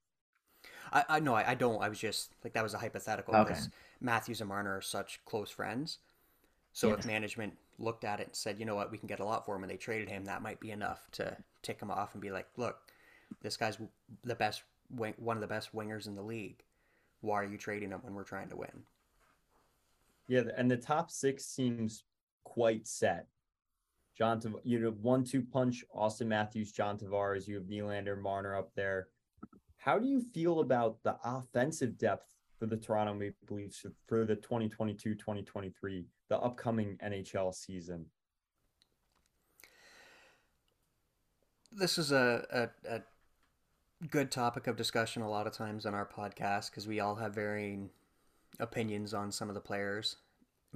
I, 0.92 1.04
I 1.10 1.20
no, 1.20 1.34
I, 1.34 1.52
I 1.52 1.56
don't. 1.56 1.82
I 1.82 1.90
was 1.90 2.00
just 2.00 2.34
like 2.44 2.54
that 2.54 2.64
was 2.64 2.74
a 2.74 2.78
hypothetical 2.78 3.34
because 3.34 3.66
okay. 3.66 3.76
Matthews 4.02 4.42
and 4.42 4.50
Marner 4.50 4.78
are 4.78 4.82
such 4.82 5.20
close 5.26 5.50
friends. 5.50 6.00
So 6.76 6.90
yes. 6.90 7.00
if 7.00 7.06
management 7.06 7.54
looked 7.80 8.04
at 8.04 8.20
it 8.20 8.28
and 8.28 8.36
said, 8.36 8.60
you 8.60 8.66
know 8.66 8.76
what, 8.76 8.92
we 8.92 8.98
can 8.98 9.08
get 9.08 9.20
a 9.20 9.26
lot 9.26 9.46
for 9.46 9.56
him, 9.56 9.64
and 9.64 9.72
they 9.72 9.78
traded 9.78 10.10
him, 10.10 10.26
that 10.26 10.42
might 10.42 10.60
be 10.60 10.72
enough 10.72 11.08
to 11.14 11.36
tick 11.62 11.80
him 11.82 11.90
off 11.90 12.14
and 12.14 12.22
be 12.22 12.32
like, 12.32 12.48
look, 12.58 12.78
this 13.42 13.58
guy's 13.58 13.78
the 14.24 14.36
best, 14.36 14.64
wing, 14.90 15.14
one 15.18 15.38
of 15.38 15.42
the 15.42 15.48
best 15.48 15.74
wingers 15.76 16.08
in 16.08 16.16
the 16.16 16.22
league. 16.22 16.64
Why 17.22 17.42
are 17.42 17.46
you 17.46 17.58
trading 17.58 17.90
him 17.90 18.00
when 18.02 18.14
we're 18.14 18.24
trying 18.24 18.50
to 18.50 18.56
win? 18.56 18.84
Yeah, 20.28 20.44
and 20.58 20.70
the 20.70 20.78
top 20.78 21.12
six 21.12 21.46
seems 21.46 22.04
quite 22.44 22.88
set. 22.88 23.28
John, 24.18 24.42
you 24.64 24.84
have 24.86 25.00
one-two 25.00 25.42
punch: 25.42 25.84
Austin 25.94 26.30
Matthews, 26.30 26.72
John 26.72 26.98
Tavares. 26.98 27.48
You 27.48 27.56
have 27.56 27.66
Nylander, 27.66 28.20
Marner 28.20 28.56
up 28.56 28.72
there. 28.76 29.08
How 29.78 30.00
do 30.00 30.08
you 30.08 30.22
feel 30.22 30.62
about 30.62 30.98
the 31.04 31.18
offensive 31.24 31.98
depth 31.98 32.34
for 32.58 32.66
the 32.66 32.78
Toronto 32.78 33.14
Maple 33.14 33.58
Leafs 33.58 33.86
for 34.08 34.26
the 34.26 34.36
2022-2023, 34.36 36.06
the 36.30 36.38
upcoming 36.40 36.98
NHL 37.06 37.54
season? 37.54 38.06
This 41.72 41.98
is 41.98 42.12
a, 42.12 42.46
a, 42.52 42.96
a 42.96 43.02
good 44.10 44.32
topic 44.32 44.68
of 44.68 44.76
discussion 44.76 45.22
a 45.22 45.30
lot 45.30 45.48
of 45.48 45.54
times 45.54 45.86
on 45.86 45.94
our 45.94 46.06
podcast 46.06 46.70
because 46.70 46.88
we 46.88 47.00
all 47.00 47.16
have 47.16 47.34
varying 47.34 47.90
opinions 48.60 49.14
on 49.14 49.32
some 49.32 49.50
of 49.50 49.56
the 49.56 49.62
players. 49.62 50.18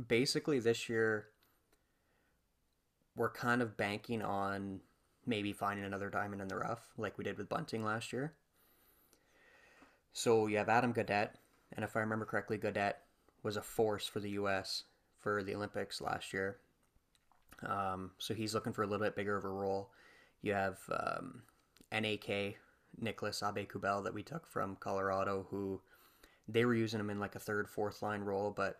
Basically, 0.08 0.60
this 0.60 0.90
year, 0.90 1.28
we're 3.16 3.30
kind 3.30 3.62
of 3.62 3.78
banking 3.78 4.22
on 4.22 4.80
maybe 5.26 5.52
finding 5.52 5.86
another 5.86 6.10
diamond 6.10 6.42
in 6.42 6.48
the 6.48 6.56
rough 6.56 6.90
like 6.98 7.18
we 7.18 7.24
did 7.24 7.38
with 7.38 7.50
Bunting 7.50 7.84
last 7.84 8.14
year. 8.14 8.34
So 10.14 10.48
you 10.48 10.58
have 10.58 10.70
Adam 10.70 10.94
Gaudette, 10.94 11.32
and 11.74 11.84
if 11.86 11.96
I 11.96 12.00
remember 12.00 12.26
correctly, 12.26 12.58
Gaudette 12.58 12.96
was 13.44 13.58
a 13.58 13.62
force 13.62 14.08
for 14.08 14.20
the 14.20 14.32
U.S. 14.32 14.84
for 15.20 15.44
the 15.44 15.54
Olympics 15.54 16.02
last 16.02 16.34
year. 16.34 16.58
Um, 17.66 18.12
so 18.18 18.34
he's 18.34 18.54
looking 18.54 18.74
for 18.74 18.84
a 18.84 18.88
little 18.88 19.06
bit 19.06 19.16
bigger 19.16 19.38
of 19.38 19.44
a 19.44 19.50
role. 19.50 19.92
You 20.42 20.54
have 20.54 20.80
um, 20.92 21.44
NAK, 21.92 22.58
Nicholas 23.02 23.42
Aube-Kubel, 23.42 24.04
that 24.04 24.14
we 24.14 24.24
took 24.24 24.48
from 24.48 24.76
Colorado, 24.78 25.48
who 25.50 25.82
they 26.48 26.66
were 26.66 26.76
using 26.76 27.00
him 27.00 27.10
in 27.10 27.20
like 27.20 27.36
a 27.36 27.40
third, 27.40 27.70
fourth 27.70 28.02
line 28.02 28.22
role, 28.22 28.52
but 28.52 28.80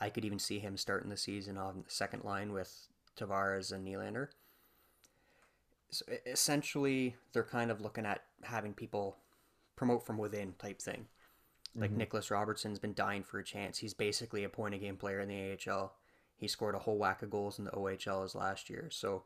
I 0.00 0.08
could 0.08 0.24
even 0.24 0.38
see 0.38 0.58
him 0.58 0.76
starting 0.76 1.10
the 1.10 1.16
season 1.16 1.58
on 1.58 1.84
the 1.86 1.90
second 1.90 2.24
line 2.24 2.52
with 2.52 2.88
Tavares 3.18 3.72
and 3.72 3.86
Nylander. 3.86 4.28
So 5.90 6.04
essentially, 6.24 7.16
they're 7.32 7.42
kind 7.42 7.70
of 7.70 7.80
looking 7.80 8.06
at 8.06 8.22
having 8.42 8.72
people 8.72 9.16
promote 9.76 10.06
from 10.06 10.18
within 10.18 10.54
type 10.58 10.80
thing. 10.80 11.06
Like 11.74 11.90
mm-hmm. 11.90 11.98
Nicholas 11.98 12.30
Robertson's 12.30 12.78
been 12.78 12.94
dying 12.94 13.22
for 13.22 13.38
a 13.38 13.44
chance. 13.44 13.78
He's 13.78 13.94
basically 13.94 14.44
a 14.44 14.48
point 14.48 14.74
a 14.74 14.78
game 14.78 14.96
player 14.96 15.20
in 15.20 15.28
the 15.28 15.58
AHL. 15.70 15.94
He 16.36 16.48
scored 16.48 16.74
a 16.74 16.80
whole 16.80 16.98
whack 16.98 17.22
of 17.22 17.30
goals 17.30 17.58
in 17.58 17.64
the 17.64 17.70
OHL 17.72 18.24
as 18.24 18.34
last 18.34 18.70
year. 18.70 18.88
So 18.90 19.24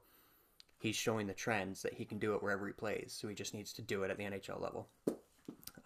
he's 0.85 0.95
showing 0.95 1.27
the 1.27 1.33
trends 1.33 1.81
that 1.81 1.95
he 1.95 2.05
can 2.05 2.19
do 2.19 2.35
it 2.35 2.43
wherever 2.43 2.67
he 2.67 2.73
plays. 2.75 3.17
So 3.19 3.27
he 3.27 3.35
just 3.35 3.55
needs 3.55 3.73
to 3.73 3.81
do 3.81 4.03
it 4.03 4.11
at 4.11 4.19
the 4.19 4.25
NHL 4.25 4.61
level. 4.61 4.87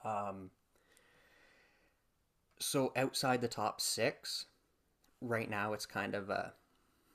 Um, 0.05 0.51
so 2.59 2.93
outside 2.97 3.41
the 3.41 3.47
top 3.47 3.81
six, 3.81 4.47
right 5.21 5.49
now 5.49 5.73
it's 5.73 5.87
kind 5.87 6.17
of 6.17 6.31
a 6.31 6.53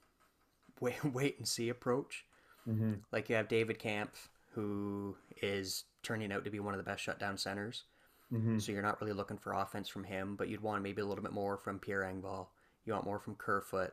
wait, 0.80 1.04
wait 1.04 1.38
and 1.40 1.46
see 1.46 1.68
approach. 1.68 2.26
Mm-hmm. 2.66 2.94
Like 3.12 3.30
you 3.30 3.36
have 3.36 3.50
David 3.50 3.80
Kampf, 3.80 4.30
who 4.54 5.18
is 5.42 5.84
turning 6.04 6.32
out 6.32 6.46
to 6.46 6.52
be 6.52 6.62
one 6.62 6.74
of 6.74 6.78
the 6.78 6.90
best 6.90 7.04
shutdown 7.04 7.38
centers. 7.38 7.84
Mm-hmm. 8.32 8.60
So 8.60 8.72
you're 8.72 8.82
not 8.82 9.02
really 9.02 9.12
looking 9.12 9.38
for 9.38 9.52
offense 9.52 9.90
from 9.90 10.06
him, 10.06 10.38
but 10.38 10.48
you'd 10.48 10.64
want 10.64 10.84
maybe 10.84 11.02
a 11.02 11.06
little 11.06 11.24
bit 11.24 11.34
more 11.34 11.58
from 11.58 11.80
Pierre 11.80 12.10
Engvall. 12.10 12.48
You 12.86 12.94
want 12.94 13.06
more 13.06 13.20
from 13.20 13.36
Kerfoot. 13.36 13.92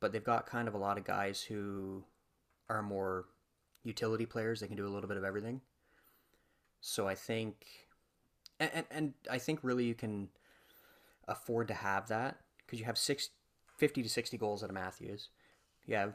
But 0.00 0.10
they've 0.10 0.24
got 0.24 0.46
kind 0.46 0.66
of 0.66 0.74
a 0.74 0.78
lot 0.78 0.98
of 0.98 1.04
guys 1.04 1.40
who 1.40 2.02
are 2.68 2.82
more 2.82 3.26
utility 3.84 4.26
players. 4.26 4.60
They 4.60 4.66
can 4.66 4.76
do 4.76 4.86
a 4.86 4.90
little 4.90 5.08
bit 5.08 5.16
of 5.16 5.24
everything. 5.24 5.60
So 6.80 7.08
I 7.08 7.14
think, 7.14 7.66
and, 8.60 8.70
and, 8.74 8.86
and 8.90 9.14
I 9.30 9.38
think 9.38 9.60
really 9.62 9.84
you 9.84 9.94
can 9.94 10.28
afford 11.28 11.68
to 11.68 11.74
have 11.74 12.08
that 12.08 12.38
because 12.58 12.78
you 12.78 12.84
have 12.86 12.98
six, 12.98 13.30
50 13.76 14.02
to 14.02 14.08
60 14.08 14.36
goals 14.38 14.62
out 14.62 14.70
of 14.70 14.74
Matthews. 14.74 15.28
You 15.86 15.96
have 15.96 16.14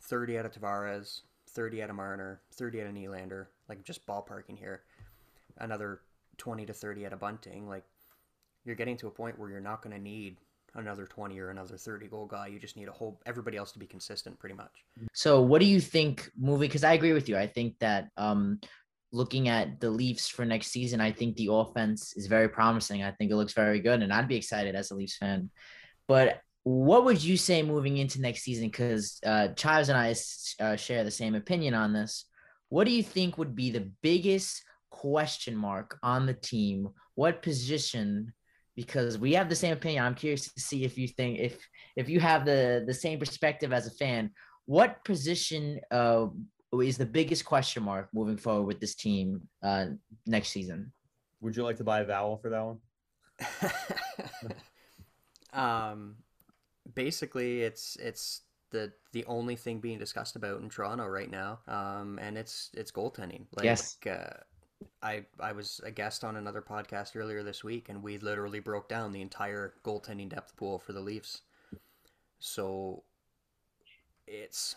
30 0.00 0.38
out 0.38 0.46
of 0.46 0.52
Tavares, 0.52 1.22
30 1.50 1.82
out 1.82 1.90
of 1.90 1.96
Marner, 1.96 2.40
30 2.52 2.82
out 2.82 2.86
of 2.88 2.94
Nylander, 2.94 3.46
like 3.68 3.84
just 3.84 4.06
ballparking 4.06 4.58
here. 4.58 4.82
Another 5.58 6.00
20 6.36 6.66
to 6.66 6.72
30 6.72 7.06
out 7.06 7.12
of 7.12 7.20
Bunting. 7.20 7.68
Like 7.68 7.84
you're 8.64 8.76
getting 8.76 8.96
to 8.98 9.08
a 9.08 9.10
point 9.10 9.38
where 9.38 9.50
you're 9.50 9.60
not 9.60 9.82
going 9.82 9.96
to 9.96 10.02
need 10.02 10.36
another 10.74 11.06
20 11.06 11.38
or 11.40 11.50
another 11.50 11.76
30 11.76 12.08
goal 12.08 12.26
guy. 12.26 12.46
You 12.46 12.58
just 12.58 12.76
need 12.76 12.88
a 12.88 12.92
whole 12.92 13.20
everybody 13.26 13.56
else 13.56 13.72
to 13.72 13.78
be 13.78 13.86
consistent 13.86 14.38
pretty 14.38 14.54
much. 14.54 14.84
So 15.12 15.42
what 15.42 15.60
do 15.60 15.66
you 15.66 15.80
think 15.80 16.30
moving 16.38 16.70
cuz 16.70 16.84
I 16.84 16.94
agree 16.94 17.12
with 17.12 17.28
you. 17.28 17.36
I 17.36 17.46
think 17.46 17.78
that 17.78 18.08
um 18.16 18.60
looking 19.10 19.48
at 19.48 19.80
the 19.80 19.90
Leafs 19.90 20.28
for 20.28 20.44
next 20.44 20.68
season, 20.68 21.00
I 21.00 21.12
think 21.12 21.36
the 21.36 21.48
offense 21.50 22.14
is 22.14 22.26
very 22.26 22.48
promising. 22.48 23.02
I 23.02 23.12
think 23.12 23.30
it 23.30 23.36
looks 23.36 23.54
very 23.54 23.80
good 23.80 24.02
and 24.02 24.12
I'd 24.12 24.28
be 24.28 24.36
excited 24.36 24.74
as 24.74 24.90
a 24.90 24.94
Leafs 24.94 25.16
fan. 25.16 25.50
But 26.06 26.40
what 26.64 27.04
would 27.06 27.24
you 27.24 27.38
say 27.38 27.62
moving 27.62 27.96
into 27.96 28.20
next 28.20 28.42
season 28.42 28.70
cuz 28.70 29.20
uh 29.24 29.48
Chives 29.54 29.88
and 29.88 29.98
I 29.98 30.14
uh, 30.60 30.76
share 30.76 31.04
the 31.04 31.10
same 31.10 31.34
opinion 31.34 31.74
on 31.74 31.92
this. 31.92 32.24
What 32.68 32.84
do 32.84 32.90
you 32.90 33.02
think 33.02 33.38
would 33.38 33.54
be 33.54 33.70
the 33.70 33.90
biggest 34.02 34.62
question 34.90 35.56
mark 35.56 35.98
on 36.02 36.26
the 36.26 36.34
team? 36.34 36.88
What 37.14 37.42
position 37.42 38.34
because 38.78 39.18
we 39.18 39.32
have 39.32 39.48
the 39.48 39.56
same 39.56 39.72
opinion. 39.72 40.04
I'm 40.04 40.14
curious 40.14 40.52
to 40.52 40.60
see 40.60 40.84
if 40.84 40.96
you 40.96 41.08
think 41.08 41.40
if 41.40 41.58
if 41.96 42.08
you 42.08 42.20
have 42.20 42.44
the 42.44 42.84
the 42.86 42.94
same 42.94 43.18
perspective 43.18 43.72
as 43.72 43.88
a 43.88 43.90
fan. 43.90 44.30
What 44.66 45.02
position 45.04 45.80
uh, 45.90 46.26
is 46.80 46.96
the 46.96 47.04
biggest 47.04 47.44
question 47.44 47.82
mark 47.82 48.08
moving 48.12 48.36
forward 48.36 48.66
with 48.68 48.78
this 48.78 48.94
team 48.94 49.42
uh, 49.64 49.86
next 50.26 50.50
season? 50.50 50.92
Would 51.40 51.56
you 51.56 51.64
like 51.64 51.78
to 51.78 51.84
buy 51.84 52.00
a 52.00 52.04
vowel 52.04 52.36
for 52.36 52.50
that 52.50 52.64
one? 52.64 52.78
um, 55.52 56.14
basically, 56.94 57.62
it's 57.62 57.96
it's 57.96 58.42
the 58.70 58.92
the 59.12 59.24
only 59.24 59.56
thing 59.56 59.80
being 59.80 59.98
discussed 59.98 60.36
about 60.36 60.60
in 60.60 60.68
Toronto 60.68 61.08
right 61.08 61.30
now. 61.30 61.58
Um, 61.66 62.20
and 62.22 62.38
it's 62.38 62.70
it's 62.74 62.92
goaltending. 62.92 63.46
Like, 63.56 63.64
yes. 63.64 63.96
Uh, 64.06 64.36
I 65.02 65.24
I 65.38 65.52
was 65.52 65.80
a 65.84 65.90
guest 65.90 66.24
on 66.24 66.36
another 66.36 66.62
podcast 66.62 67.16
earlier 67.16 67.42
this 67.42 67.62
week, 67.62 67.88
and 67.88 68.02
we 68.02 68.18
literally 68.18 68.60
broke 68.60 68.88
down 68.88 69.12
the 69.12 69.20
entire 69.20 69.74
goaltending 69.84 70.28
depth 70.28 70.56
pool 70.56 70.78
for 70.78 70.92
the 70.92 71.00
Leafs. 71.00 71.42
So 72.40 73.04
it's 74.26 74.76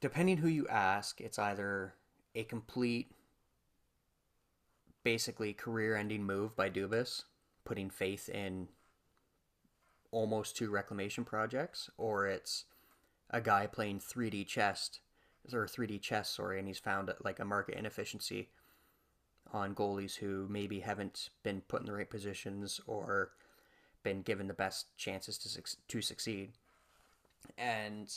depending 0.00 0.38
who 0.38 0.48
you 0.48 0.66
ask, 0.68 1.20
it's 1.20 1.38
either 1.38 1.94
a 2.34 2.44
complete, 2.44 3.10
basically 5.02 5.52
career-ending 5.52 6.22
move 6.24 6.54
by 6.54 6.70
Dubas, 6.70 7.24
putting 7.64 7.90
faith 7.90 8.28
in 8.28 8.68
almost 10.10 10.56
two 10.56 10.70
reclamation 10.70 11.24
projects, 11.24 11.90
or 11.96 12.26
it's 12.26 12.64
a 13.30 13.40
guy 13.40 13.66
playing 13.66 14.00
3D 14.00 14.46
chess 14.46 15.00
or 15.52 15.66
3D 15.66 16.00
chess, 16.00 16.30
sorry, 16.30 16.58
and 16.58 16.68
he's 16.68 16.78
found 16.78 17.12
like 17.24 17.40
a 17.40 17.44
market 17.44 17.76
inefficiency 17.76 18.48
on 19.52 19.74
goalies 19.74 20.16
who 20.16 20.46
maybe 20.50 20.80
haven't 20.80 21.30
been 21.42 21.60
put 21.62 21.80
in 21.80 21.86
the 21.86 21.92
right 21.92 22.10
positions 22.10 22.80
or 22.86 23.30
been 24.02 24.22
given 24.22 24.46
the 24.48 24.54
best 24.54 24.96
chances 24.96 25.38
to 25.38 25.76
to 25.88 26.02
succeed. 26.02 26.52
And 27.58 28.12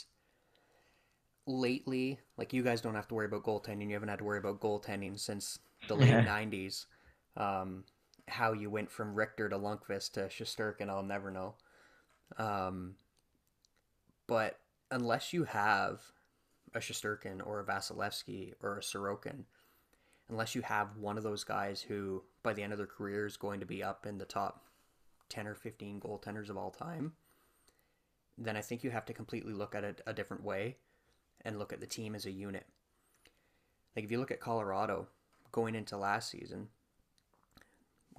lately, 1.46 2.18
like 2.36 2.52
you 2.52 2.62
guys 2.62 2.80
don't 2.80 2.94
have 2.94 3.08
to 3.08 3.14
worry 3.14 3.26
about 3.26 3.44
goaltending. 3.44 3.88
You 3.88 3.94
haven't 3.94 4.08
had 4.08 4.18
to 4.18 4.24
worry 4.24 4.38
about 4.38 4.60
goaltending 4.60 5.18
since 5.18 5.58
the 5.88 5.94
late 5.94 6.10
'90s. 6.10 6.86
Um, 7.36 7.84
how 8.28 8.52
you 8.52 8.70
went 8.70 8.90
from 8.90 9.14
Richter 9.14 9.48
to 9.48 9.58
Lundqvist 9.58 10.12
to 10.12 10.20
Shesterkin, 10.28 10.88
I'll 10.88 11.02
never 11.02 11.30
know. 11.30 11.54
Um, 12.38 12.94
but 14.26 14.58
unless 14.90 15.32
you 15.32 15.44
have 15.44 16.00
a 16.74 16.78
Shesterkin 16.78 17.44
or 17.44 17.60
a 17.60 17.64
Vasilevskiy 17.64 18.54
or 18.62 18.78
a 18.78 18.80
Sorokin, 18.80 19.44
unless 20.28 20.54
you 20.54 20.62
have 20.62 20.96
one 20.96 21.16
of 21.16 21.24
those 21.24 21.44
guys 21.44 21.82
who, 21.82 22.22
by 22.42 22.52
the 22.52 22.62
end 22.62 22.72
of 22.72 22.78
their 22.78 22.86
career, 22.86 23.26
is 23.26 23.36
going 23.36 23.60
to 23.60 23.66
be 23.66 23.82
up 23.82 24.06
in 24.06 24.18
the 24.18 24.24
top 24.24 24.64
10 25.28 25.46
or 25.46 25.54
15 25.54 26.00
goaltenders 26.00 26.50
of 26.50 26.56
all 26.56 26.70
time, 26.70 27.12
then 28.36 28.56
I 28.56 28.60
think 28.60 28.84
you 28.84 28.90
have 28.90 29.04
to 29.06 29.12
completely 29.12 29.52
look 29.52 29.74
at 29.74 29.84
it 29.84 30.00
a 30.06 30.12
different 30.12 30.44
way 30.44 30.76
and 31.44 31.58
look 31.58 31.72
at 31.72 31.80
the 31.80 31.86
team 31.86 32.14
as 32.14 32.26
a 32.26 32.30
unit. 32.30 32.66
Like 33.94 34.04
if 34.04 34.10
you 34.10 34.18
look 34.18 34.30
at 34.30 34.40
Colorado 34.40 35.08
going 35.52 35.74
into 35.74 35.96
last 35.96 36.30
season, 36.30 36.68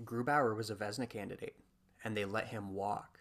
Grubauer 0.03 0.55
was 0.55 0.69
a 0.69 0.75
Vezina 0.75 1.07
candidate 1.07 1.55
and 2.03 2.15
they 2.15 2.25
let 2.25 2.47
him 2.47 2.73
walk. 2.73 3.19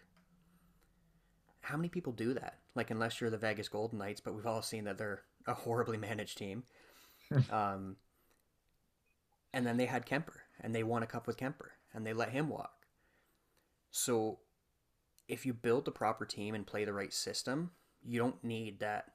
How 1.71 1.77
many 1.77 1.87
people 1.87 2.11
do 2.11 2.33
that? 2.33 2.57
Like 2.75 2.91
unless 2.91 3.21
you're 3.21 3.29
the 3.29 3.37
Vegas 3.37 3.69
Golden 3.69 3.97
Knights, 3.97 4.19
but 4.19 4.35
we've 4.35 4.45
all 4.45 4.61
seen 4.61 4.83
that 4.83 4.97
they're 4.97 5.21
a 5.47 5.53
horribly 5.53 5.97
managed 5.97 6.37
team. 6.37 6.63
um, 7.51 7.95
and 9.53 9.65
then 9.65 9.77
they 9.77 9.85
had 9.85 10.05
Kuemper, 10.05 10.39
and 10.59 10.75
they 10.75 10.83
won 10.83 11.01
a 11.01 11.07
cup 11.07 11.27
with 11.27 11.37
Kuemper, 11.37 11.69
and 11.93 12.05
they 12.05 12.11
let 12.11 12.31
him 12.31 12.49
walk. 12.49 12.85
So, 13.89 14.39
if 15.29 15.45
you 15.45 15.53
build 15.53 15.85
the 15.85 15.91
proper 15.91 16.25
team 16.25 16.55
and 16.55 16.67
play 16.67 16.83
the 16.83 16.93
right 16.93 17.13
system, 17.13 17.71
you 18.05 18.19
don't 18.19 18.43
need 18.43 18.79
that 18.79 19.13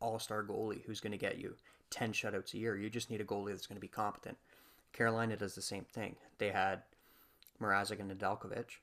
all-star 0.00 0.44
goalie 0.44 0.84
who's 0.84 1.00
going 1.00 1.12
to 1.12 1.18
get 1.18 1.38
you 1.38 1.56
10 1.90 2.12
shutouts 2.12 2.52
a 2.52 2.58
year. 2.58 2.76
You 2.76 2.90
just 2.90 3.10
need 3.10 3.20
a 3.20 3.24
goalie 3.24 3.50
that's 3.50 3.66
going 3.66 3.76
to 3.76 3.80
be 3.80 3.88
competent. 3.88 4.36
Carolina 4.92 5.36
does 5.36 5.54
the 5.54 5.62
same 5.62 5.84
thing. 5.84 6.16
They 6.36 6.50
had 6.50 6.82
Mrazek 7.60 7.98
and 7.98 8.10
Nedeljkovic. 8.10 8.78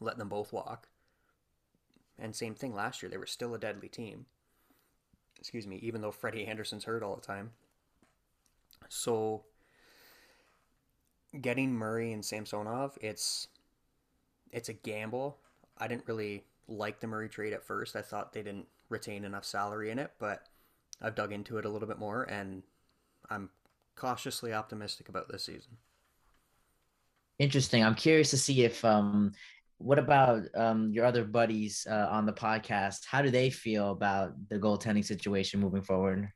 Let 0.00 0.18
them 0.18 0.28
both 0.28 0.52
walk. 0.52 0.88
And 2.18 2.34
same 2.34 2.54
thing 2.54 2.74
last 2.74 3.02
year. 3.02 3.10
They 3.10 3.16
were 3.16 3.26
still 3.26 3.54
a 3.54 3.58
deadly 3.58 3.88
team. 3.88 4.26
Excuse 5.38 5.66
me, 5.66 5.76
even 5.82 6.00
though 6.00 6.12
Freddie 6.12 6.46
Andersen's 6.46 6.84
hurt 6.84 7.02
all 7.02 7.16
the 7.16 7.22
time. 7.22 7.50
So 8.88 9.44
getting 11.40 11.72
Murray 11.72 12.12
and 12.12 12.24
Samsonov, 12.24 12.96
it's 13.00 13.48
it's 14.52 14.68
a 14.68 14.72
gamble. 14.72 15.38
I 15.78 15.88
didn't 15.88 16.06
really 16.06 16.44
like 16.68 17.00
the 17.00 17.06
Murray 17.06 17.28
trade 17.28 17.52
at 17.52 17.64
first. 17.64 17.96
I 17.96 18.02
thought 18.02 18.32
they 18.32 18.42
didn't 18.42 18.68
retain 18.88 19.24
enough 19.24 19.44
salary 19.44 19.90
in 19.90 19.98
it, 19.98 20.12
but 20.18 20.46
I've 21.02 21.14
dug 21.14 21.32
into 21.32 21.58
it 21.58 21.64
a 21.64 21.68
little 21.68 21.88
bit 21.88 21.98
more 21.98 22.22
and 22.24 22.62
I'm 23.28 23.50
cautiously 23.96 24.52
optimistic 24.52 25.08
about 25.08 25.28
this 25.28 25.44
season. 25.44 25.76
Interesting. 27.38 27.84
I'm 27.84 27.96
curious 27.96 28.30
to 28.30 28.38
see 28.38 28.64
if 28.64 28.84
um 28.84 29.32
what 29.78 29.98
about 29.98 30.42
um 30.54 30.92
your 30.92 31.04
other 31.04 31.24
buddies 31.24 31.86
uh, 31.90 32.08
on 32.10 32.26
the 32.26 32.32
podcast? 32.32 33.04
How 33.06 33.22
do 33.22 33.30
they 33.30 33.50
feel 33.50 33.90
about 33.90 34.32
the 34.48 34.58
goaltending 34.58 35.04
situation 35.04 35.60
moving 35.60 35.82
forward? 35.82 36.28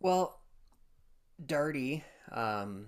Well, 0.00 0.40
Darty, 1.44 2.02
um, 2.30 2.86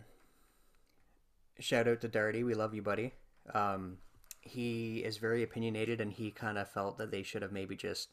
shout 1.59 1.89
out 1.89 2.01
to 2.03 2.09
Darty. 2.09 2.45
We 2.45 2.55
love 2.55 2.75
you, 2.75 2.83
buddy. 2.83 3.13
Um, 3.53 3.99
he 4.41 4.99
is 4.99 5.19
very 5.19 5.43
opinionated, 5.43 6.01
and 6.01 6.13
he 6.13 6.31
kind 6.31 6.57
of 6.57 6.71
felt 6.71 6.99
that 6.99 7.11
they 7.11 7.23
should 7.23 7.43
have 7.43 7.53
maybe 7.53 7.77
just 7.77 8.11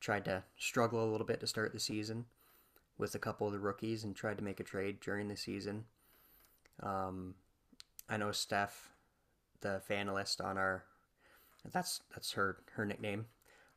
tried 0.00 0.24
to 0.24 0.42
struggle 0.56 1.04
a 1.04 1.10
little 1.10 1.26
bit 1.26 1.40
to 1.40 1.46
start 1.46 1.72
the 1.72 1.80
season 1.80 2.24
with 2.98 3.14
a 3.14 3.18
couple 3.18 3.46
of 3.46 3.52
the 3.52 3.58
rookies 3.58 4.04
and 4.04 4.16
tried 4.16 4.38
to 4.38 4.44
make 4.44 4.60
a 4.60 4.64
trade 4.64 4.98
during 5.00 5.28
the 5.28 5.36
season. 5.36 5.84
Um, 6.82 7.34
I 8.08 8.16
know 8.16 8.32
Steph, 8.32 8.91
the 9.62 9.80
fanalist 9.88 10.44
on 10.44 10.58
our 10.58 10.84
that's 11.72 12.02
that's 12.12 12.32
her 12.32 12.58
her 12.72 12.84
nickname 12.84 13.26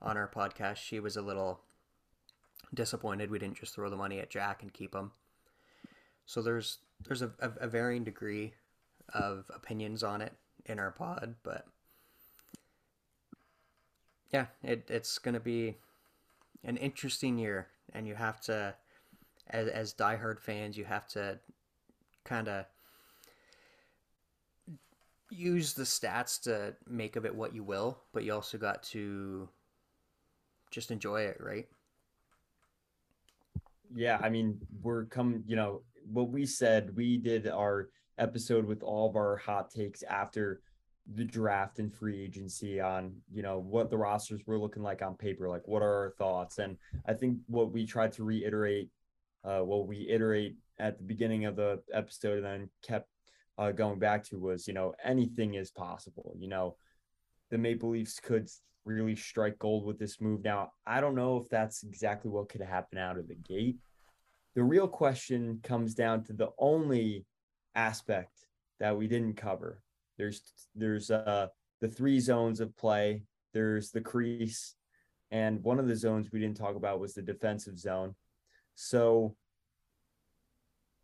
on 0.02 0.18
our 0.18 0.28
podcast. 0.28 0.78
She 0.78 1.00
was 1.00 1.16
a 1.16 1.22
little 1.22 1.62
disappointed 2.74 3.32
we 3.32 3.40
didn't 3.40 3.58
just 3.58 3.74
throw 3.74 3.90
the 3.90 3.96
money 3.96 4.20
at 4.20 4.30
Jack 4.30 4.62
and 4.62 4.74
keep 4.74 4.94
him. 4.94 5.12
So 6.26 6.42
there's 6.42 6.80
there's 7.06 7.22
a, 7.22 7.32
a, 7.40 7.52
a 7.62 7.68
varying 7.68 8.04
degree 8.04 8.54
of 9.14 9.50
opinions 9.54 10.04
on 10.04 10.22
it 10.22 10.34
in 10.66 10.80
our 10.80 10.92
pod, 10.92 11.36
but 11.44 11.66
yeah, 14.32 14.48
it, 14.64 14.86
it's 14.90 15.18
gonna 15.20 15.40
be 15.40 15.78
an 16.64 16.78
interesting 16.78 17.38
year, 17.38 17.68
and 17.94 18.08
you 18.08 18.16
have 18.16 18.42
to, 18.42 18.74
as 19.50 19.68
as 19.68 19.94
diehard 19.94 20.40
fans, 20.40 20.78
you 20.78 20.86
have 20.86 21.08
to 21.10 21.40
kind 22.24 22.48
of 22.48 22.66
use 25.30 25.74
the 25.74 25.84
stats 25.84 26.42
to 26.44 26.76
make 26.88 27.16
of 27.16 27.26
it 27.26 27.36
what 27.36 27.54
you 27.54 27.64
will, 27.64 28.00
but 28.14 28.24
you 28.24 28.34
also 28.34 28.58
got 28.58 28.84
to 28.84 29.50
just 30.72 30.92
enjoy 30.92 31.22
it, 31.22 31.38
right? 31.40 31.68
Yeah, 33.94 34.20
I 34.22 34.30
mean, 34.30 34.60
we're 34.82 35.06
come, 35.06 35.44
you 35.48 35.56
know, 35.56 35.82
what 36.12 36.30
we 36.30 36.46
said, 36.46 36.96
we 36.96 37.18
did 37.18 37.48
our 37.48 37.90
episode 38.18 38.66
with 38.66 38.84
all 38.84 39.10
of 39.10 39.16
our 39.16 39.38
hot 39.38 39.72
takes 39.72 40.04
after 40.04 40.62
the 41.14 41.24
draft 41.24 41.80
and 41.80 41.94
free 41.94 42.24
agency 42.24 42.80
on, 42.80 43.14
you 43.32 43.44
know, 43.44 43.60
what 43.60 43.90
the 43.90 43.98
rosters 43.98 44.42
were 44.46 44.58
looking 44.58 44.84
like 44.84 45.02
on 45.02 45.16
paper, 45.16 45.48
like 45.48 45.68
what 45.68 45.82
are 45.82 46.04
our 46.06 46.14
thoughts? 46.18 46.58
And 46.58 46.78
I 47.08 47.14
think 47.14 47.38
what 47.48 47.72
we 47.72 47.86
tried 47.86 48.12
to 48.14 48.24
reiterate, 48.24 48.90
uh, 49.44 49.60
what 49.60 49.88
we 49.88 50.08
iterate 50.10 50.56
at 50.80 50.98
the 50.98 51.04
beginning 51.04 51.46
of 51.46 51.56
the 51.56 51.82
episode 51.94 52.38
and 52.38 52.46
then 52.46 52.70
kept 52.82 53.08
uh, 53.58 53.72
going 53.72 54.00
back 54.00 54.24
to 54.26 54.40
was, 54.40 54.68
you 54.68 54.74
know, 54.74 54.94
anything 55.04 55.56
is 55.56 55.72
possible. 55.72 56.36
You 56.38 56.50
know, 56.50 56.76
the 57.52 57.58
Maple 57.58 57.90
Leafs 57.90 58.20
could 58.20 58.50
really 58.86 59.16
strike 59.16 59.58
gold 59.60 59.86
with 59.86 59.98
this 59.98 60.22
move. 60.22 60.44
Now, 60.44 60.72
I 60.86 61.02
don't 61.02 61.16
know 61.16 61.38
if 61.38 61.50
that's 61.50 61.84
exactly 61.84 62.30
what 62.30 62.50
could 62.50 62.62
happen 62.62 62.98
out 62.98 63.18
of 63.18 63.28
the 63.28 63.36
gate. 63.36 63.78
The 64.56 64.64
real 64.64 64.88
question 64.88 65.60
comes 65.64 65.96
down 65.96 66.24
to 66.26 66.34
the 66.34 66.50
only 66.58 67.26
aspect 67.76 68.46
that 68.80 68.96
we 68.96 69.08
didn't 69.08 69.36
cover. 69.36 69.82
There's 70.18 70.42
there's 70.76 71.12
uh 71.12 71.48
the 71.82 71.88
three 71.90 72.20
zones 72.20 72.62
of 72.62 72.76
play. 72.78 73.24
There's 73.54 73.92
the 73.92 74.02
crease, 74.02 74.76
and 75.32 75.62
one 75.64 75.80
of 75.80 75.88
the 75.88 75.96
zones 75.96 76.32
we 76.32 76.40
didn't 76.40 76.58
talk 76.58 76.76
about 76.76 77.00
was 77.00 77.14
the 77.14 77.22
defensive 77.22 77.78
zone. 77.78 78.16
So 78.76 79.36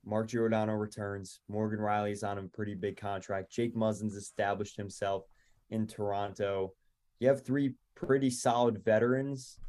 Mark 0.06 0.28
Giordano 0.30 0.74
returns. 0.74 1.40
Morgan 1.48 1.80
Rielly's 1.80 2.24
on 2.24 2.38
a 2.38 2.44
pretty 2.44 2.74
big 2.74 2.98
contract. 2.98 3.52
Jake 3.52 3.76
Muzzin's 3.76 4.16
established 4.16 4.78
himself 4.78 5.26
in 5.70 5.88
Toronto. 5.88 6.74
You 7.20 7.28
have 7.28 7.46
three 7.46 7.76
pretty 7.96 8.30
solid 8.30 8.84
veterans. 8.84 9.60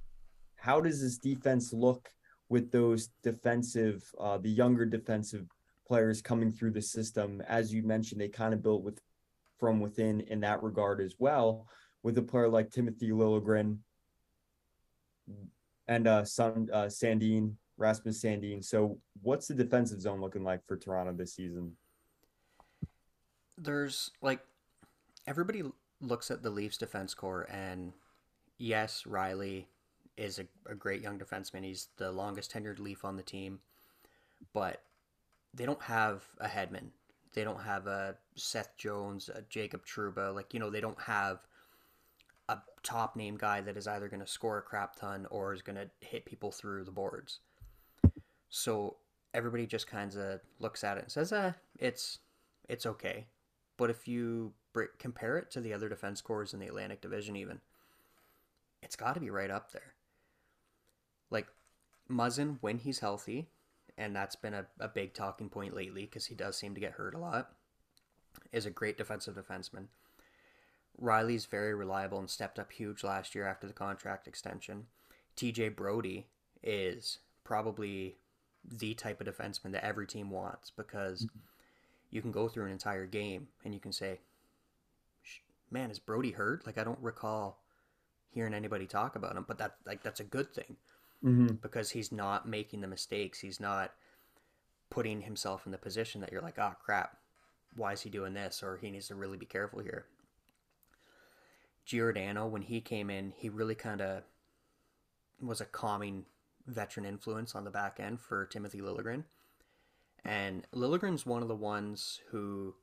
How 0.57 0.81
does 0.81 1.03
this 1.03 1.19
defense 1.19 1.73
look 1.73 2.09
with 2.49 2.71
those 2.71 3.11
defensive, 3.23 4.03
uh, 4.19 4.39
the 4.39 4.51
younger 4.51 4.87
defensive 4.87 5.47
players 5.87 6.23
coming 6.23 6.51
through 6.51 6.71
the 6.71 6.83
system? 6.83 7.43
As 7.47 7.73
you 7.73 7.83
mentioned, 7.83 8.21
they 8.21 8.29
kind 8.29 8.55
of 8.55 8.63
built 8.63 8.83
with 8.83 9.01
from 9.59 9.81
within 9.81 10.23
in 10.23 10.41
that 10.41 10.63
regard 10.63 11.01
as 11.01 11.17
well. 11.19 11.67
With 12.03 12.19
a 12.19 12.23
player 12.23 12.49
like 12.49 12.71
Timothy 12.71 13.11
Liljegren 13.11 13.79
and 15.87 16.09
uh, 16.09 16.23
uh, 16.23 16.89
Sandin, 16.89 17.55
Rasmus 17.77 18.23
Sandin. 18.23 18.65
So, 18.65 18.99
what's 19.23 19.49
the 19.49 19.55
defensive 19.55 20.01
zone 20.01 20.21
looking 20.21 20.45
like 20.45 20.67
for 20.67 20.77
Toronto 20.77 21.13
this 21.13 21.35
season? 21.35 21.73
There's 23.59 24.11
like 24.21 24.41
everybody 25.27 25.63
looks 26.01 26.31
at 26.31 26.43
the 26.43 26.51
Leafs 26.51 26.79
defense 26.79 27.15
core, 27.15 27.49
and 27.51 27.93
yes, 28.59 29.05
Rielly 29.07 29.67
is 30.17 30.39
a, 30.39 30.47
a 30.71 30.75
great 30.75 31.03
young 31.03 31.19
defenseman. 31.19 31.65
He's 31.65 31.89
the 31.97 32.13
longest 32.13 32.53
tenured 32.53 32.79
Leaf 32.79 33.05
on 33.05 33.17
the 33.17 33.23
team, 33.23 33.61
but 34.53 34.83
they 35.55 35.65
don't 35.65 35.83
have 35.83 36.25
a 36.39 36.49
headman. 36.49 36.93
They 37.35 37.45
don't 37.45 37.63
have 37.63 37.87
a 37.87 38.17
Seth 38.37 38.77
Jones, 38.77 39.31
a 39.35 39.43
Jacob 39.49 39.87
Trouba. 39.87 40.35
Like, 40.35 40.53
you 40.53 40.61
know, 40.61 40.71
they 40.71 40.81
don't 40.81 41.01
have 41.01 41.39
a 42.49 42.59
top 42.83 43.17
name 43.17 43.37
guy 43.37 43.61
that 43.63 43.77
is 43.77 43.87
either 43.87 44.09
going 44.09 44.21
to 44.21 44.27
score 44.27 44.59
a 44.59 44.63
crap 44.63 44.97
ton 44.97 45.27
or 45.31 45.55
is 45.55 45.63
going 45.63 45.77
to 45.77 45.89
hit 46.01 46.27
people 46.27 46.53
through 46.53 46.85
the 46.85 46.91
boards. 46.91 47.41
So 48.53 48.97
everybody 49.33 49.67
just 49.67 49.87
kind 49.87 50.15
of 50.15 50.41
looks 50.61 50.85
at 50.85 50.99
it 50.99 51.05
and 51.05 51.11
says, 51.11 51.33
"Ah, 51.33 51.55
it's 51.79 52.19
it's 52.69 52.85
okay." 52.85 53.27
But 53.79 53.89
if 53.89 54.07
you 54.07 54.53
compare 54.99 55.39
it 55.39 55.51
to 55.53 55.61
the 55.61 55.73
other 55.73 55.89
defense 55.89 56.21
cores 56.21 56.53
in 56.53 56.61
the 56.61 56.69
Atlantic 56.69 57.01
Division, 57.01 57.35
even 57.35 57.61
it's 58.83 58.95
got 58.95 59.15
to 59.15 59.21
be 59.21 59.31
right 59.31 59.51
up 59.51 59.73
there. 59.73 59.95
Like 61.31 61.47
Muzzin, 62.11 62.59
when 62.61 62.79
he's 62.79 62.99
healthy, 62.99 63.49
and 63.97 64.15
that's 64.15 64.37
been 64.37 64.55
a, 64.55 64.67
a 64.79 64.89
big 64.89 65.15
talking 65.15 65.49
point 65.49 65.75
lately 65.75 66.03
because 66.03 66.27
he 66.27 66.35
does 66.35 66.57
seem 66.57 66.75
to 66.75 66.81
get 66.81 66.93
hurt 66.93 67.15
a 67.15 67.19
lot, 67.19 67.53
is 68.53 68.67
a 68.67 68.71
great 68.71 68.99
defensive 68.99 69.35
defenseman. 69.35 69.87
Rielly's 71.01 71.47
very 71.47 71.75
reliable 71.75 72.19
and 72.19 72.29
stepped 72.29 72.59
up 72.59 72.71
huge 72.71 73.03
last 73.03 73.35
year 73.35 73.47
after 73.47 73.67
the 73.67 73.73
contract 73.73 74.29
extension. 74.29 74.89
TJ 75.39 75.75
Brodie 75.75 76.27
is 76.63 77.19
probably 77.45 78.17
the 78.71 78.95
type 78.95 79.21
of 79.21 79.27
defenseman 79.27 79.73
that 79.73 79.85
every 79.85 80.07
team 80.07 80.31
wants 80.31 80.71
because 80.71 81.25
mm-hmm. 81.25 81.39
you 82.11 82.23
can 82.23 82.33
go 82.33 82.49
through 82.49 82.67
an 82.67 82.73
entire 82.73 83.07
game 83.07 83.49
and 83.65 83.75
you 83.75 83.81
can 83.81 83.93
say, 83.93 84.21
"Man, 85.71 85.91
is 85.91 85.99
Brodie 85.99 86.33
hurt?" 86.33 86.67
Like 86.67 86.79
I 86.79 86.85
don't 86.85 87.01
recall 87.01 87.61
hearing 88.31 88.55
anybody 88.55 88.87
talk 88.87 89.17
about 89.17 89.37
him, 89.37 89.45
but 89.47 89.59
that 89.59 89.77
like 89.87 90.03
that's 90.03 90.21
a 90.21 90.25
good 90.25 90.53
thing 90.55 90.77
mm-hmm. 91.25 91.55
because 91.61 91.91
he's 91.91 92.13
not 92.13 92.49
making 92.49 92.81
the 92.81 92.89
mistakes. 92.89 93.41
He's 93.41 93.61
not 93.61 93.93
putting 94.91 95.23
himself 95.23 95.67
in 95.67 95.73
the 95.73 95.79
position 95.79 96.21
that 96.21 96.33
you're 96.33 96.43
like, 96.43 96.59
"Oh 96.59 96.75
crap, 96.85 97.17
why 97.75 97.93
is 97.93 98.03
he 98.03 98.11
doing 98.11 98.35
this?" 98.35 98.63
or 98.63 98.77
he 98.77 98.91
needs 98.91 99.09
to 99.09 99.15
really 99.15 99.39
be 99.39 99.47
careful 99.47 99.81
here. 99.81 100.07
Giordano, 101.85 102.47
when 102.47 102.63
he 102.63 102.81
came 102.81 103.11
in, 103.11 103.33
he 103.37 103.49
really 103.49 103.75
kind 103.75 104.01
of 104.01 104.23
was 105.41 105.61
a 105.61 105.65
calming 105.65 106.25
veteran 106.67 107.07
influence 107.07 107.55
on 107.55 107.65
the 107.65 107.71
back 107.71 107.99
end 108.01 108.21
for 108.21 108.47
Timothy 108.47 108.81
Liljegren. 108.81 109.25
And 110.25 110.67
Liljegren's 110.73 111.27
one 111.27 111.43
of 111.43 111.49
the 111.49 111.55
ones 111.55 112.21
who 112.31 112.75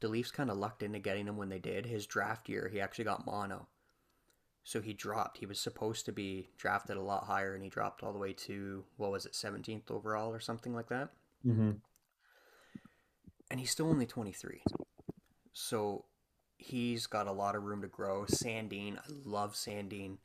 the 0.00 0.08
Leafs 0.08 0.30
kind 0.30 0.50
of 0.50 0.58
lucked 0.58 0.82
into 0.82 0.98
getting 0.98 1.26
him 1.26 1.36
when 1.36 1.48
they 1.48 1.58
did. 1.58 1.86
His 1.86 2.06
draft 2.06 2.48
year, 2.48 2.68
he 2.72 2.80
actually 2.80 3.04
got 3.04 3.26
mono. 3.26 3.66
So 4.62 4.80
he 4.80 4.92
dropped. 4.92 5.38
He 5.38 5.46
was 5.46 5.58
supposed 5.58 6.04
to 6.06 6.12
be 6.12 6.50
drafted 6.58 6.96
a 6.96 7.02
lot 7.02 7.24
higher, 7.24 7.54
and 7.54 7.64
he 7.64 7.70
dropped 7.70 8.02
all 8.02 8.12
the 8.12 8.18
way 8.18 8.32
to, 8.34 8.84
what 8.96 9.10
was 9.10 9.24
it, 9.24 9.32
17th 9.32 9.90
overall 9.90 10.32
or 10.32 10.40
something 10.40 10.74
like 10.74 10.88
that? 10.88 11.08
Mm-hmm. 11.46 11.70
And 13.50 13.60
he's 13.60 13.70
still 13.70 13.88
only 13.88 14.04
23. 14.04 14.62
So 15.52 16.04
he's 16.58 17.06
got 17.06 17.26
a 17.26 17.32
lot 17.32 17.56
of 17.56 17.62
room 17.62 17.80
to 17.80 17.88
grow. 17.88 18.26
Sandin, 18.26 18.98
I 18.98 19.02
love 19.24 19.54
Sandin. 19.54 20.18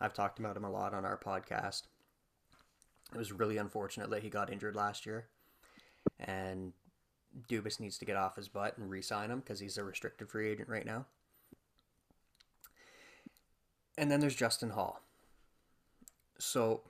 I've 0.00 0.14
talked 0.14 0.38
about 0.38 0.56
him 0.56 0.64
a 0.64 0.70
lot 0.70 0.94
on 0.94 1.04
our 1.04 1.18
podcast. 1.18 1.82
It 3.12 3.18
was 3.18 3.32
really 3.32 3.56
unfortunate 3.56 4.10
that 4.10 4.22
he 4.22 4.30
got 4.30 4.52
injured 4.52 4.76
last 4.76 5.06
year, 5.06 5.26
and 6.20 6.72
Dubas 7.48 7.80
needs 7.80 7.98
to 7.98 8.04
get 8.04 8.16
off 8.16 8.36
his 8.36 8.48
butt 8.48 8.76
and 8.78 8.90
re-sign 8.90 9.30
him 9.30 9.40
because 9.40 9.60
he's 9.60 9.78
a 9.78 9.84
restricted 9.84 10.28
free 10.28 10.50
agent 10.50 10.68
right 10.68 10.86
now. 10.86 11.06
And 13.96 14.10
then 14.10 14.20
there's 14.20 14.36
Justin 14.36 14.70
Holl. 14.70 15.00
So 16.38 16.82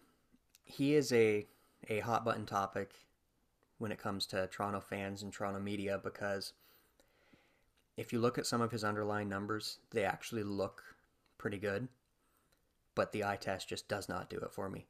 he 0.64 0.94
is 0.94 1.12
a 1.12 1.46
a 1.88 2.00
hot 2.00 2.24
button 2.24 2.44
topic 2.44 2.92
when 3.78 3.92
it 3.92 3.98
comes 3.98 4.26
to 4.26 4.48
Toronto 4.48 4.80
fans 4.80 5.22
and 5.22 5.32
Toronto 5.32 5.60
media 5.60 6.00
because 6.02 6.52
if 7.96 8.12
you 8.12 8.20
look 8.20 8.36
at 8.36 8.46
some 8.46 8.60
of 8.60 8.70
his 8.70 8.84
underlying 8.84 9.28
numbers, 9.28 9.78
they 9.90 10.04
actually 10.04 10.42
look 10.42 10.82
pretty 11.38 11.58
good, 11.58 11.88
but 12.94 13.12
the 13.12 13.24
eye 13.24 13.36
test 13.36 13.68
just 13.68 13.88
does 13.88 14.08
not 14.08 14.28
do 14.28 14.36
it 14.38 14.52
for 14.52 14.68
me. 14.68 14.86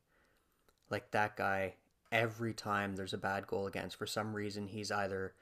Like 0.90 1.11
that 1.11 1.37
guy 1.37 1.74
every 2.11 2.55
time 2.55 2.96
there's 2.96 3.12
a 3.12 3.18
bad 3.18 3.46
goal 3.46 3.66
against, 3.66 3.96
for 3.96 4.07
some 4.07 4.35
reason, 4.35 4.68
he's 4.68 4.90
either 4.90 5.35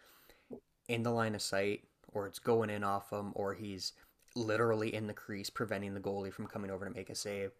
in 0.88 1.02
the 1.02 1.10
line 1.10 1.34
of 1.34 1.42
sight 1.42 1.84
or 2.12 2.26
it's 2.26 2.38
going 2.38 2.70
in 2.70 2.84
off 2.84 3.12
him 3.12 3.32
or 3.34 3.54
he's 3.54 3.92
literally 4.34 4.94
in 4.94 5.06
the 5.06 5.14
crease 5.14 5.50
preventing 5.50 5.94
the 5.94 6.00
goalie 6.00 6.32
from 6.32 6.46
coming 6.46 6.70
over 6.70 6.84
to 6.84 6.94
make 6.94 7.10
a 7.10 7.14
save. 7.14 7.52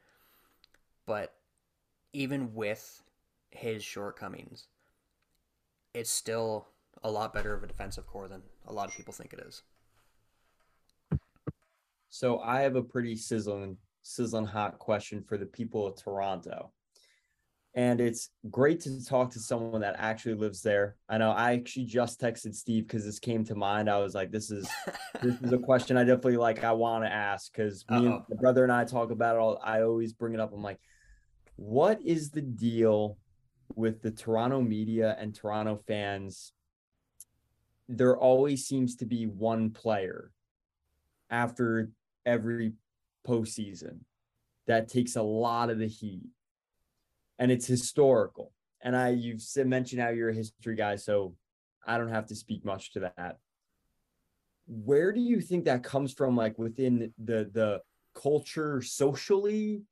But 1.07 1.35
even 2.12 2.55
with 2.55 3.03
his 3.51 3.83
shortcomings, 3.83 4.66
it's 5.94 6.11
still 6.11 6.68
a 7.03 7.11
lot 7.11 7.33
better 7.33 7.55
of 7.55 7.62
a 7.62 7.66
defensive 7.66 8.07
core 8.07 8.29
than 8.29 8.42
a 8.66 8.72
lot 8.72 8.88
of 8.88 8.96
people 8.96 9.14
think 9.14 9.33
it 9.33 9.40
is. 9.46 9.62
So 12.09 12.40
I 12.40 12.62
have 12.62 12.77
a 12.77 12.83
pretty 12.83 13.16
sizzling, 13.16 13.77
sizzling 14.03 14.46
hot 14.46 14.79
question 14.79 15.22
for 15.22 15.37
the 15.37 15.46
people 15.46 15.87
of 15.87 16.03
Toronto. 16.03 16.72
And 17.76 18.00
it's 18.00 18.30
great 18.50 18.80
to 18.80 19.04
talk 19.04 19.30
to 19.32 19.38
someone 19.38 19.82
that 19.82 19.96
actually 19.98 20.34
lives 20.34 20.62
there. 20.62 20.96
I 21.10 21.18
know 21.18 21.30
I 21.30 21.52
actually 21.52 21.84
just 21.84 22.18
texted 22.18 22.54
Steve 22.54 22.88
because 22.88 23.04
this 23.04 23.18
came 23.18 23.44
to 23.44 23.54
mind. 23.54 23.90
I 23.90 23.98
was 23.98 24.14
like, 24.14 24.32
this 24.32 24.50
is 24.50 24.66
this 25.22 25.34
is 25.42 25.52
a 25.52 25.58
question 25.68 25.98
I 25.98 26.04
definitely 26.04 26.38
like 26.38 26.64
I 26.64 26.72
want 26.72 27.04
to 27.04 27.12
ask 27.12 27.52
because 27.52 27.84
me 27.90 28.06
and 28.06 28.22
my 28.30 28.36
brother 28.40 28.62
and 28.62 28.72
I 28.72 28.86
talk 28.86 29.10
about 29.10 29.36
it 29.36 29.40
all. 29.40 29.60
I 29.62 29.82
always 29.82 30.14
bring 30.14 30.32
it 30.32 30.40
up. 30.40 30.54
I'm 30.54 30.62
like, 30.62 30.80
what 31.56 32.00
is 32.00 32.30
the 32.30 32.40
deal 32.40 33.18
with 33.74 34.00
the 34.00 34.10
Toronto 34.10 34.62
media 34.62 35.14
and 35.18 35.34
Toronto 35.34 35.78
fans? 35.86 36.54
There 37.90 38.16
always 38.16 38.66
seems 38.66 38.96
to 38.96 39.04
be 39.04 39.26
one 39.26 39.70
player 39.70 40.32
after 41.28 41.90
every 42.24 42.72
postseason 43.28 43.98
that 44.66 44.88
takes 44.88 45.16
a 45.16 45.22
lot 45.22 45.68
of 45.68 45.78
the 45.78 45.86
heat 45.86 46.22
and 47.38 47.51
it's 47.51 47.66
historical. 47.66 48.53
And 48.83 48.96
I, 48.96 49.11
you've 49.11 49.42
mentioned 49.57 50.01
how 50.01 50.11
you're 50.11 50.31
a 50.31 50.35
history 50.35 50.77
guy, 50.77 50.96
so 50.96 51.35
I 51.87 51.99
don't 51.99 52.11
have 52.11 52.27
to 52.27 52.35
speak 52.35 52.64
much 52.64 52.92
to 52.92 53.01
that. 53.01 53.38
Where 54.66 55.12
do 55.12 55.20
you 55.20 55.40
think 55.40 55.64
that 55.64 55.83
comes 55.83 56.12
from, 56.12 56.37
like 56.37 56.59
within 56.59 57.12
the 57.22 57.51
the 57.53 57.81
culture 58.14 58.83
socially 58.83 59.83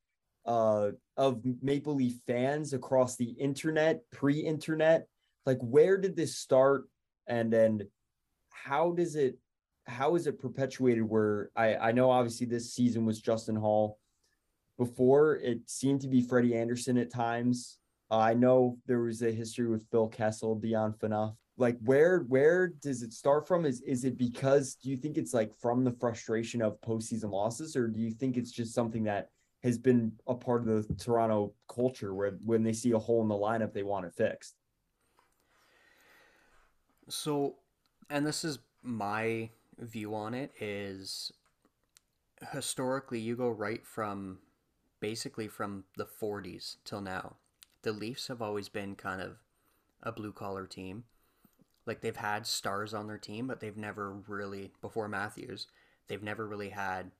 uh, 0.45 0.91
of 1.15 1.41
Maple 1.61 1.95
Leaf 1.95 2.19
fans 2.27 2.73
across 2.73 3.15
the 3.15 3.29
internet, 3.39 4.01
pre-internet? 4.11 5.07
Like, 5.45 5.59
where 5.61 5.97
did 5.97 6.15
this 6.15 6.37
start, 6.37 6.85
and 7.27 7.51
then 7.51 7.87
how 8.49 8.91
does 8.91 9.15
it 9.15 9.37
how 9.85 10.15
is 10.15 10.27
it 10.27 10.39
perpetuated? 10.39 11.03
Where 11.03 11.51
I 11.55 11.75
I 11.75 11.91
know 11.91 12.09
obviously 12.11 12.47
this 12.47 12.73
season 12.73 13.05
was 13.05 13.21
Justin 13.21 13.55
Holl 13.55 13.97
before 14.77 15.37
it 15.37 15.59
seemed 15.67 16.01
to 16.01 16.07
be 16.07 16.21
Freddie 16.21 16.55
Andersen 16.55 16.97
at 16.97 17.11
times. 17.11 17.77
Uh, 18.11 18.17
I 18.17 18.33
know 18.33 18.77
there 18.85 19.01
was 19.01 19.21
a 19.21 19.31
history 19.31 19.67
with 19.67 19.85
Phil 19.91 20.07
Kessel, 20.07 20.55
Dion 20.55 20.93
Phaneuf. 20.93 21.35
Like 21.57 21.77
where 21.85 22.19
where 22.27 22.67
does 22.67 23.01
it 23.01 23.13
start 23.13 23.47
from? 23.47 23.65
Is 23.65 23.81
is 23.81 24.03
it 24.03 24.17
because 24.17 24.75
do 24.75 24.89
you 24.89 24.97
think 24.97 25.17
it's 25.17 25.33
like 25.33 25.51
from 25.57 25.85
the 25.85 25.91
frustration 25.91 26.61
of 26.61 26.79
postseason 26.81 27.31
losses, 27.31 27.77
or 27.77 27.87
do 27.87 28.01
you 28.01 28.11
think 28.11 28.35
it's 28.35 28.51
just 28.51 28.73
something 28.73 29.05
that 29.05 29.29
has 29.63 29.77
been 29.77 30.11
a 30.27 30.35
part 30.35 30.67
of 30.67 30.87
the 30.87 30.93
Toronto 30.95 31.53
culture 31.67 32.13
where 32.13 32.37
when 32.43 32.61
they 32.61 32.73
see 32.73 32.91
a 32.91 32.99
hole 32.99 33.21
in 33.21 33.29
the 33.29 33.35
lineup, 33.35 33.73
they 33.73 33.83
want 33.83 34.05
it 34.05 34.13
fixed? 34.13 34.55
So, 37.07 37.55
and 38.09 38.27
this 38.27 38.43
is 38.43 38.59
my 38.83 39.49
view 39.79 40.13
on 40.13 40.33
it 40.33 40.51
is 40.59 41.31
historically 42.51 43.19
you 43.19 43.35
go 43.35 43.49
right 43.49 43.85
from 43.85 44.39
basically 45.05 45.47
from 45.47 45.83
the 45.97 46.07
40s 46.19 46.77
till 46.83 46.99
now, 46.99 47.35
the 47.83 47.91
Leafs 47.91 48.27
have 48.27 48.41
always 48.41 48.69
been 48.69 48.95
kind 48.95 49.21
of 49.21 49.37
a 50.01 50.11
blue 50.11 50.31
collar 50.31 50.65
team. 50.65 51.03
Like 51.85 52.01
they've 52.01 52.15
had 52.15 52.47
stars 52.47 52.91
on 52.91 53.05
their 53.05 53.19
team, 53.19 53.45
but 53.45 53.59
they've 53.59 53.77
never 53.77 54.11
really, 54.27 54.71
before 54.81 55.07
Matthews, 55.07 55.67
they've 56.07 56.23
never 56.23 56.47
really 56.47 56.69
had 56.69 57.11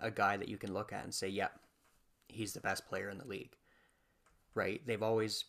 a 0.00 0.10
guy 0.10 0.38
that 0.38 0.48
you 0.48 0.56
can 0.56 0.72
look 0.72 0.90
at 0.90 1.04
and 1.04 1.12
say, 1.12 1.28
yep, 1.28 1.52
yeah, 2.30 2.34
he's 2.34 2.54
the 2.54 2.62
best 2.62 2.88
player 2.88 3.10
in 3.10 3.18
the 3.18 3.28
league. 3.28 3.56
Right? 4.54 4.80
They've 4.86 5.02
always 5.02 5.44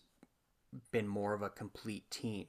been 0.92 1.08
more 1.08 1.34
of 1.34 1.42
a 1.42 1.50
complete 1.50 2.12
team. 2.12 2.48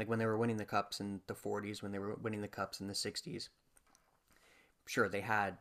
Like 0.00 0.08
when 0.08 0.18
they 0.18 0.26
were 0.26 0.36
winning 0.36 0.56
the 0.56 0.64
cups 0.64 0.98
in 0.98 1.20
the 1.28 1.34
40s, 1.34 1.80
when 1.80 1.92
they 1.92 2.00
were 2.00 2.16
winning 2.16 2.40
the 2.40 2.48
cups 2.48 2.80
in 2.80 2.88
the 2.88 2.92
60s, 2.92 3.50
sure, 4.84 5.08
they 5.08 5.20
had 5.20 5.58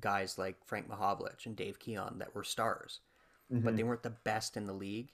guys 0.00 0.38
like 0.38 0.56
Frank 0.64 0.88
Mahovlich 0.88 1.46
and 1.46 1.56
Dave 1.56 1.78
Keon 1.78 2.16
that 2.18 2.34
were 2.34 2.44
stars, 2.44 3.00
mm-hmm. 3.52 3.64
but 3.64 3.76
they 3.76 3.82
weren't 3.82 4.02
the 4.02 4.10
best 4.10 4.56
in 4.56 4.66
the 4.66 4.72
league. 4.72 5.12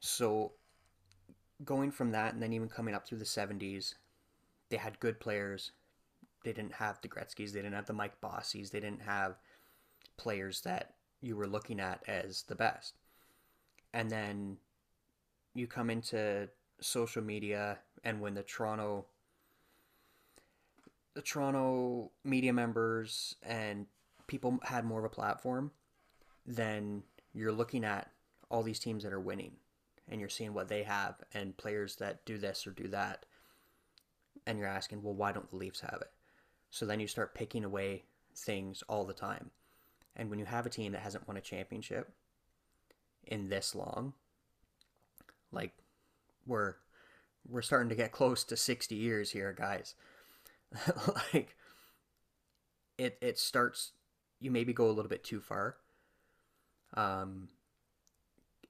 So 0.00 0.52
going 1.64 1.90
from 1.90 2.12
that 2.12 2.34
and 2.34 2.42
then 2.42 2.52
even 2.52 2.68
coming 2.68 2.94
up 2.94 3.06
through 3.06 3.18
the 3.18 3.24
70s, 3.24 3.94
they 4.68 4.76
had 4.76 5.00
good 5.00 5.20
players. 5.20 5.72
They 6.44 6.52
didn't 6.52 6.74
have 6.74 7.00
the 7.00 7.08
Gretzky's, 7.08 7.52
they 7.52 7.62
didn't 7.62 7.74
have 7.74 7.86
the 7.86 7.92
Mike 7.92 8.20
Bossys, 8.20 8.70
they 8.70 8.80
didn't 8.80 9.02
have 9.02 9.36
players 10.16 10.60
that 10.62 10.94
you 11.20 11.36
were 11.36 11.46
looking 11.46 11.80
at 11.80 12.02
as 12.06 12.42
the 12.42 12.54
best. 12.54 12.94
And 13.92 14.10
then 14.10 14.58
you 15.54 15.66
come 15.66 15.90
into 15.90 16.48
social 16.80 17.22
media 17.22 17.78
and 18.04 18.20
when 18.20 18.34
the 18.34 18.42
Toronto 18.42 19.06
the 21.16 21.22
Toronto 21.22 22.10
media 22.24 22.52
members 22.52 23.36
and 23.42 23.86
people 24.26 24.58
had 24.62 24.84
more 24.84 24.98
of 24.98 25.06
a 25.06 25.08
platform, 25.08 25.72
then 26.44 27.02
you're 27.32 27.52
looking 27.52 27.84
at 27.84 28.10
all 28.50 28.62
these 28.62 28.78
teams 28.78 29.02
that 29.02 29.14
are 29.14 29.20
winning 29.20 29.52
and 30.08 30.20
you're 30.20 30.28
seeing 30.28 30.52
what 30.52 30.68
they 30.68 30.82
have 30.82 31.14
and 31.32 31.56
players 31.56 31.96
that 31.96 32.22
do 32.26 32.36
this 32.36 32.66
or 32.66 32.70
do 32.70 32.86
that. 32.88 33.24
And 34.46 34.58
you're 34.58 34.68
asking, 34.68 35.02
well, 35.02 35.14
why 35.14 35.32
don't 35.32 35.48
the 35.50 35.56
Leafs 35.56 35.80
have 35.80 36.02
it? 36.02 36.10
So 36.70 36.84
then 36.84 37.00
you 37.00 37.08
start 37.08 37.34
picking 37.34 37.64
away 37.64 38.04
things 38.36 38.82
all 38.86 39.06
the 39.06 39.14
time. 39.14 39.50
And 40.14 40.28
when 40.28 40.38
you 40.38 40.44
have 40.44 40.66
a 40.66 40.70
team 40.70 40.92
that 40.92 41.00
hasn't 41.00 41.26
won 41.26 41.38
a 41.38 41.40
championship 41.40 42.12
in 43.24 43.48
this 43.48 43.74
long, 43.74 44.12
like 45.50 45.72
we're 46.46 46.74
we're 47.48 47.62
starting 47.62 47.88
to 47.88 47.94
get 47.94 48.12
close 48.12 48.44
to 48.44 48.56
60 48.56 48.94
years 48.94 49.30
here, 49.30 49.54
guys. 49.56 49.94
like 51.34 51.56
it 52.98 53.18
it 53.20 53.38
starts 53.38 53.92
you 54.40 54.50
maybe 54.50 54.72
go 54.72 54.86
a 54.86 54.92
little 54.92 55.08
bit 55.08 55.24
too 55.24 55.40
far. 55.40 55.76
Um 56.94 57.48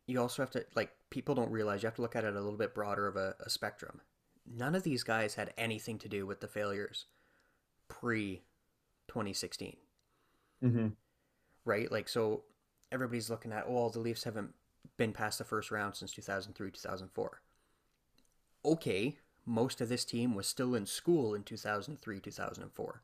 you 0.07 0.21
also 0.21 0.43
have 0.43 0.51
to 0.51 0.65
like 0.75 0.91
people 1.11 1.35
don't 1.35 1.51
realize 1.51 1.83
you 1.83 1.87
have 1.87 1.97
to 1.97 2.03
look 2.03 2.17
at 2.17 2.25
it 2.25 2.35
a 2.35 2.41
little 2.41 2.59
bit 2.59 2.75
broader 2.75 3.07
of 3.07 3.17
a, 3.17 3.35
a 3.41 3.51
spectrum. 3.51 4.01
None 4.47 4.75
of 4.75 4.85
these 4.85 5.03
guys 5.03 5.35
had 5.35 5.53
anything 5.59 5.99
to 5.99 6.09
do 6.09 6.27
with 6.27 6.41
the 6.41 6.49
failures 6.49 7.07
pre 7.89 8.43
2016. 9.09 9.77
Mm-hmm. 10.63 10.89
Right? 11.65 11.91
Like, 11.91 12.09
so 12.09 12.45
everybody's 12.93 13.31
looking 13.31 13.53
at, 13.53 13.65
oh, 13.69 13.89
the 13.89 13.99
Leafs 13.99 14.25
haven't 14.25 14.51
been 14.97 15.13
past 15.13 15.39
the 15.39 15.45
first 15.45 15.71
round 15.71 15.97
since 15.97 16.13
2003, 16.13 16.71
2004. 16.71 17.41
Okay, 18.65 19.17
most 19.47 19.81
of 19.81 19.89
this 19.89 20.05
team 20.05 20.35
was 20.35 20.47
still 20.47 20.75
in 20.75 20.85
school 20.87 21.35
in 21.35 21.43
2003 21.43 22.21
2004 22.21 23.03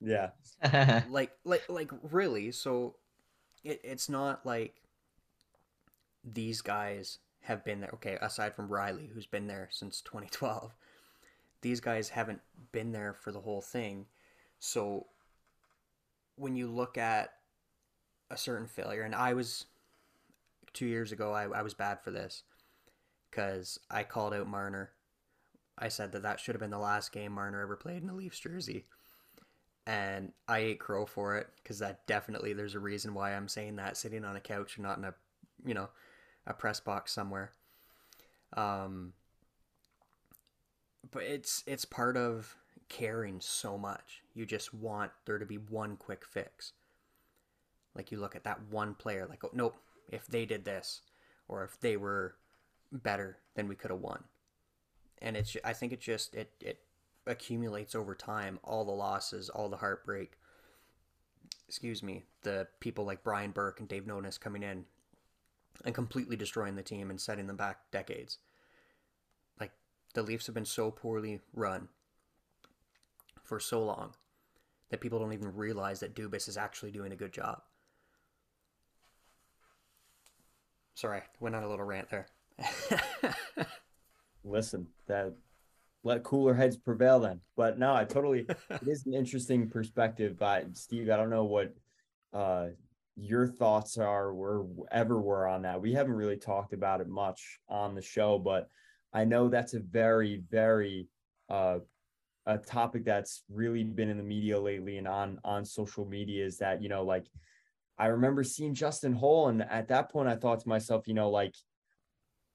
yeah. 0.00 0.30
Like 1.10 1.32
like 1.44 1.64
like 1.68 1.90
really 2.10 2.52
so 2.52 2.96
it, 3.64 3.80
it's 3.82 4.08
not 4.08 4.44
like 4.44 4.74
these 6.24 6.60
guys 6.60 7.18
have 7.42 7.64
been 7.64 7.80
there 7.80 7.90
okay 7.94 8.18
aside 8.20 8.54
from 8.54 8.68
rielly 8.68 9.08
who's 9.10 9.26
been 9.26 9.46
there 9.46 9.68
since 9.70 10.00
2012 10.02 10.74
these 11.60 11.80
guys 11.80 12.10
haven't 12.10 12.40
been 12.72 12.92
there 12.92 13.12
for 13.12 13.32
the 13.32 13.40
whole 13.40 13.60
thing. 13.60 14.06
So 14.60 15.06
when 16.36 16.54
you 16.54 16.68
look 16.68 16.96
at 16.96 17.32
a 18.30 18.36
certain 18.36 18.66
failure 18.66 19.02
and 19.02 19.14
i 19.14 19.32
was 19.32 19.66
two 20.72 20.86
years 20.86 21.12
ago 21.12 21.32
i, 21.32 21.44
I 21.44 21.62
was 21.62 21.74
bad 21.74 22.00
for 22.00 22.10
this 22.10 22.42
because 23.30 23.80
i 23.90 24.02
called 24.02 24.34
out 24.34 24.46
marner 24.46 24.90
I 25.80 25.88
said 25.88 26.12
that 26.12 26.22
that 26.22 26.40
should 26.40 26.54
have 26.54 26.60
been 26.60 26.70
the 26.70 26.78
last 26.78 27.12
game 27.12 27.32
Marner 27.32 27.60
ever 27.60 27.76
played 27.76 28.02
in 28.02 28.08
a 28.08 28.14
Leafs 28.14 28.40
jersey. 28.40 28.84
And 29.86 30.32
I 30.46 30.58
ate 30.58 30.80
crow 30.80 31.06
for 31.06 31.36
it 31.36 31.48
because 31.56 31.78
that 31.78 32.06
definitely 32.06 32.52
there's 32.52 32.74
a 32.74 32.80
reason 32.80 33.14
why 33.14 33.34
I'm 33.34 33.48
saying 33.48 33.76
that 33.76 33.96
sitting 33.96 34.24
on 34.24 34.36
a 34.36 34.40
couch 34.40 34.76
and 34.76 34.84
not 34.84 34.98
in 34.98 35.04
a, 35.04 35.14
you 35.64 35.72
know, 35.72 35.88
a 36.46 36.52
press 36.52 36.78
box 36.80 37.12
somewhere. 37.12 37.52
Um, 38.54 39.14
but 41.10 41.22
it's 41.22 41.62
it's 41.66 41.84
part 41.86 42.16
of 42.16 42.54
caring 42.88 43.40
so 43.40 43.78
much. 43.78 44.22
You 44.34 44.44
just 44.44 44.74
want 44.74 45.12
there 45.24 45.38
to 45.38 45.46
be 45.46 45.56
one 45.56 45.96
quick 45.96 46.24
fix. 46.26 46.72
Like 47.94 48.12
you 48.12 48.18
look 48.18 48.36
at 48.36 48.44
that 48.44 48.60
one 48.70 48.94
player, 48.94 49.26
like 49.26 49.42
oh 49.42 49.50
nope, 49.54 49.76
if 50.10 50.26
they 50.26 50.44
did 50.44 50.66
this, 50.66 51.00
or 51.46 51.64
if 51.64 51.80
they 51.80 51.96
were 51.96 52.34
better, 52.92 53.38
then 53.54 53.68
we 53.68 53.74
could 53.74 53.90
have 53.90 54.00
won 54.00 54.24
and 55.22 55.36
it's 55.36 55.56
I 55.64 55.72
think 55.72 55.92
it 55.92 56.00
just 56.00 56.34
it 56.34 56.52
it 56.60 56.80
accumulates 57.26 57.94
over 57.94 58.14
time 58.14 58.58
all 58.64 58.84
the 58.84 58.92
losses, 58.92 59.48
all 59.48 59.68
the 59.68 59.76
heartbreak. 59.76 60.38
Excuse 61.68 62.02
me, 62.02 62.24
the 62.42 62.66
people 62.80 63.04
like 63.04 63.22
Brian 63.22 63.50
Burke 63.50 63.80
and 63.80 63.88
Dave 63.88 64.04
Nonis 64.04 64.40
coming 64.40 64.62
in 64.62 64.84
and 65.84 65.94
completely 65.94 66.36
destroying 66.36 66.76
the 66.76 66.82
team 66.82 67.10
and 67.10 67.20
setting 67.20 67.46
them 67.46 67.56
back 67.56 67.90
decades. 67.90 68.38
Like 69.60 69.72
the 70.14 70.22
Leafs 70.22 70.46
have 70.46 70.54
been 70.54 70.64
so 70.64 70.90
poorly 70.90 71.40
run 71.52 71.88
for 73.42 73.60
so 73.60 73.84
long 73.84 74.14
that 74.90 75.00
people 75.00 75.18
don't 75.18 75.32
even 75.32 75.54
realize 75.54 76.00
that 76.00 76.14
Dubas 76.14 76.48
is 76.48 76.56
actually 76.56 76.90
doing 76.90 77.12
a 77.12 77.16
good 77.16 77.32
job. 77.32 77.62
Sorry, 80.94 81.22
went 81.38 81.54
on 81.54 81.62
a 81.62 81.68
little 81.68 81.84
rant 81.84 82.08
there. 82.10 82.26
Listen, 84.44 84.86
that 85.06 85.34
let 86.04 86.22
cooler 86.22 86.54
heads 86.54 86.76
prevail 86.76 87.20
then. 87.20 87.40
But 87.56 87.78
no, 87.78 87.94
I 87.94 88.04
totally 88.04 88.46
it 88.70 88.88
is 88.88 89.06
an 89.06 89.14
interesting 89.14 89.68
perspective. 89.68 90.38
But 90.38 90.76
Steve, 90.76 91.10
I 91.10 91.16
don't 91.16 91.30
know 91.30 91.44
what 91.44 91.74
uh 92.32 92.68
your 93.16 93.48
thoughts 93.48 93.98
are 93.98 94.30
or 94.30 94.68
ever 94.92 95.20
were 95.20 95.48
on 95.48 95.62
that. 95.62 95.80
We 95.80 95.92
haven't 95.92 96.12
really 96.12 96.36
talked 96.36 96.72
about 96.72 97.00
it 97.00 97.08
much 97.08 97.58
on 97.68 97.94
the 97.94 98.02
show, 98.02 98.38
but 98.38 98.68
I 99.12 99.24
know 99.24 99.48
that's 99.48 99.74
a 99.74 99.80
very, 99.80 100.42
very 100.50 101.08
uh 101.48 101.78
a 102.46 102.56
topic 102.56 103.04
that's 103.04 103.42
really 103.50 103.84
been 103.84 104.08
in 104.08 104.16
the 104.16 104.22
media 104.22 104.58
lately 104.58 104.96
and 104.96 105.06
on 105.06 105.38
on 105.44 105.64
social 105.64 106.06
media 106.06 106.46
is 106.46 106.58
that, 106.58 106.82
you 106.82 106.88
know, 106.88 107.04
like 107.04 107.26
I 107.98 108.06
remember 108.06 108.44
seeing 108.44 108.74
Justin 108.74 109.12
Holl, 109.12 109.48
and 109.48 109.62
at 109.62 109.88
that 109.88 110.10
point 110.10 110.28
I 110.28 110.36
thought 110.36 110.60
to 110.60 110.68
myself, 110.68 111.08
you 111.08 111.14
know, 111.14 111.30
like 111.30 111.54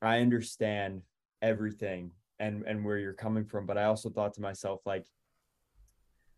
I 0.01 0.19
understand 0.19 1.01
everything 1.43 2.09
and 2.39 2.63
and 2.65 2.83
where 2.83 2.97
you're 2.97 3.13
coming 3.13 3.45
from, 3.45 3.67
but 3.67 3.77
I 3.77 3.83
also 3.83 4.09
thought 4.09 4.33
to 4.35 4.41
myself, 4.41 4.81
like, 4.85 5.05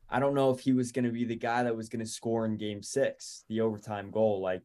I 0.09 0.19
don't 0.19 0.35
know 0.35 0.51
if 0.51 0.59
he 0.59 0.73
was 0.73 0.91
going 0.91 1.05
to 1.05 1.11
be 1.11 1.23
the 1.23 1.35
guy 1.35 1.63
that 1.63 1.75
was 1.75 1.87
going 1.87 2.03
to 2.03 2.11
score 2.11 2.45
in 2.45 2.57
game 2.57 2.83
six, 2.83 3.45
the 3.47 3.61
overtime 3.61 4.11
goal. 4.11 4.41
Like, 4.41 4.63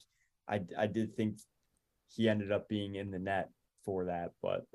I, 0.48 0.62
I 0.76 0.86
did 0.86 1.16
think 1.16 1.38
he 2.08 2.28
ended 2.28 2.50
up 2.50 2.68
being 2.68 2.96
in 2.96 3.10
the 3.10 3.18
net 3.18 3.50
for 3.84 4.06
that, 4.06 4.32
but 4.42 4.66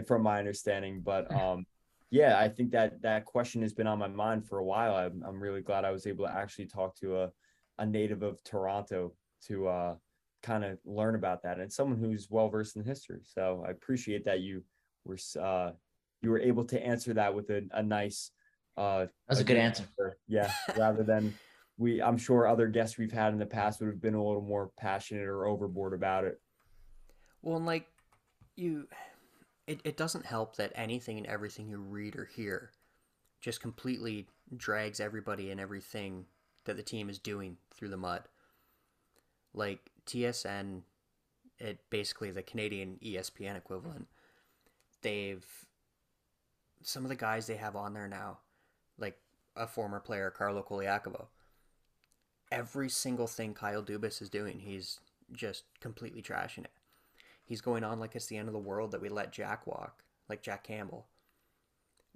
from 0.06 0.22
my 0.22 0.38
understanding, 0.38 1.00
but, 1.00 1.32
um, 1.40 1.64
yeah, 2.10 2.38
I 2.38 2.48
think 2.48 2.72
that 2.72 3.00
that 3.02 3.24
question 3.24 3.62
has 3.62 3.72
been 3.72 3.86
on 3.86 3.98
my 3.98 4.08
mind 4.08 4.46
for 4.46 4.58
a 4.58 4.64
while. 4.64 4.94
I'm, 4.94 5.22
I'm 5.26 5.42
really 5.42 5.62
glad 5.62 5.86
I 5.86 5.92
was 5.92 6.06
able 6.06 6.26
to 6.26 6.32
actually 6.32 6.66
talk 6.66 6.94
to 6.96 7.20
a, 7.20 7.30
a 7.78 7.86
native 7.86 8.22
of 8.22 8.44
Toronto 8.44 9.14
to, 9.46 9.68
uh, 9.68 9.94
kind 10.42 10.64
of 10.64 10.78
learn 10.84 11.14
about 11.14 11.42
that 11.42 11.58
and 11.58 11.72
someone 11.72 11.98
who's 11.98 12.28
well 12.30 12.48
versed 12.48 12.76
in 12.76 12.84
history. 12.84 13.20
So 13.24 13.64
I 13.66 13.70
appreciate 13.70 14.24
that 14.24 14.40
you 14.40 14.62
were, 15.04 15.18
uh, 15.40 15.72
you 16.20 16.30
were 16.30 16.40
able 16.40 16.64
to 16.66 16.84
answer 16.84 17.14
that 17.14 17.34
with 17.34 17.50
a, 17.50 17.62
a 17.72 17.82
nice, 17.82 18.30
uh, 18.76 19.06
That's 19.28 19.40
a 19.40 19.44
good 19.44 19.56
answer. 19.56 19.84
Yeah, 20.28 20.50
rather 20.76 21.02
than 21.02 21.34
we, 21.78 22.00
I'm 22.00 22.18
sure 22.18 22.46
other 22.46 22.68
guests 22.68 22.98
we've 22.98 23.12
had 23.12 23.32
in 23.32 23.38
the 23.38 23.46
past 23.46 23.80
would 23.80 23.88
have 23.88 24.00
been 24.00 24.14
a 24.14 24.24
little 24.24 24.42
more 24.42 24.70
passionate 24.78 25.26
or 25.26 25.46
overboard 25.46 25.94
about 25.94 26.24
it. 26.24 26.40
Well, 27.42 27.56
and 27.56 27.66
like 27.66 27.86
you, 28.56 28.88
it, 29.66 29.80
it 29.84 29.96
doesn't 29.96 30.26
help 30.26 30.56
that 30.56 30.72
anything 30.74 31.18
and 31.18 31.26
everything 31.26 31.68
you 31.68 31.78
read 31.78 32.16
or 32.16 32.24
hear 32.24 32.70
just 33.40 33.60
completely 33.60 34.28
drags 34.56 35.00
everybody 35.00 35.50
and 35.50 35.60
everything 35.60 36.26
that 36.64 36.76
the 36.76 36.82
team 36.82 37.10
is 37.10 37.18
doing 37.18 37.56
through 37.74 37.88
the 37.88 37.96
mud. 37.96 38.22
Like 39.52 39.90
TSN, 40.06 40.82
it 41.58 41.80
basically 41.90 42.30
the 42.30 42.42
Canadian 42.42 42.98
ESPN 43.02 43.56
equivalent. 43.56 44.08
They've 45.02 45.44
some 46.82 47.04
of 47.04 47.08
the 47.08 47.16
guys 47.16 47.46
they 47.46 47.56
have 47.56 47.76
on 47.76 47.94
there 47.94 48.08
now 48.08 48.38
like 48.98 49.18
a 49.56 49.66
former 49.66 50.00
player, 50.00 50.30
Carlo 50.30 50.62
Colaiacovo. 50.62 51.26
Every 52.50 52.88
single 52.88 53.26
thing 53.26 53.54
Kyle 53.54 53.82
Dubas 53.82 54.20
is 54.20 54.28
doing, 54.28 54.60
he's 54.60 55.00
just 55.32 55.64
completely 55.80 56.22
trashing 56.22 56.64
it. 56.64 56.72
He's 57.44 57.60
going 57.60 57.84
on 57.84 57.98
like 57.98 58.14
it's 58.14 58.26
the 58.26 58.36
end 58.36 58.48
of 58.48 58.54
the 58.54 58.58
world 58.58 58.92
that 58.92 59.00
we 59.00 59.08
let 59.08 59.32
Jack 59.32 59.66
walk, 59.66 60.04
like 60.28 60.42
Jack 60.42 60.64
Campbell. 60.64 61.06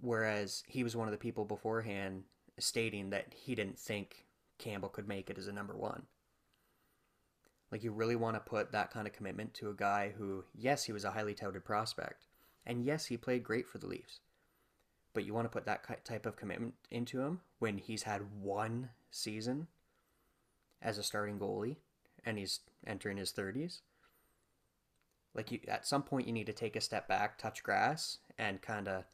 Whereas 0.01 0.63
he 0.67 0.85
was 0.85 0.95
one 0.95 1.09
of 1.09 1.13
the 1.13 1.19
people 1.19 1.45
beforehand 1.45 2.25
stating 2.59 3.11
that 3.11 3.33
he 3.35 3.55
didn't 3.55 3.79
think 3.79 4.27
Campbell 4.59 4.89
could 4.89 5.09
make 5.09 5.31
it 5.31 5.39
as 5.39 5.47
a 5.47 5.53
number 5.53 5.75
one. 5.75 6.03
Like, 7.71 7.83
you 7.83 7.93
really 7.93 8.17
want 8.17 8.37
to 8.37 8.41
put 8.41 8.73
that 8.73 8.91
kind 8.91 9.07
of 9.07 9.13
commitment 9.13 9.55
to 9.55 9.71
a 9.71 9.75
guy 9.75 10.13
who, 10.17 10.45
yes, 10.55 10.85
he 10.85 10.93
was 10.93 11.05
a 11.05 11.11
highly 11.11 11.35
touted 11.35 11.65
prospect, 11.65 12.27
and 12.65 12.85
yes, 12.85 13.07
he 13.07 13.17
played 13.17 13.45
great 13.45 13.67
for 13.67 13.79
the 13.79 13.87
Leafs. 13.87 14.21
But 15.13 15.25
you 15.25 15.35
want 15.35 15.47
to 15.47 15.51
put 15.51 15.67
that 15.67 16.05
type 16.05 16.27
of 16.27 16.37
commitment 16.37 16.75
into 16.91 17.21
him 17.21 17.41
when 17.59 17.79
he's 17.79 18.05
had 18.05 18.41
one 18.41 18.91
season 19.11 19.67
as 20.83 20.99
a 20.99 21.03
starting 21.03 21.39
goalie 21.39 21.77
and 22.25 22.39
he's 22.39 22.61
entering 22.87 23.17
his 23.17 23.33
30s 23.33 23.81
like 25.35 25.51
you 25.51 25.61
at 25.69 25.87
some 25.87 26.03
point 26.03 26.27
you 26.27 26.33
need 26.33 26.47
to 26.47 26.53
take 26.53 26.77
a 26.77 26.81
step 26.81 27.09
back 27.09 27.39
touch 27.39 27.63
grass 27.63 28.19
and 28.39 28.63
kind 28.63 28.89
of 28.89 29.05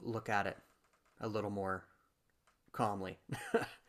look 0.00 0.28
at 0.28 0.46
it 0.46 0.56
a 1.20 1.28
little 1.28 1.50
more 1.50 1.84
calmly 2.72 3.18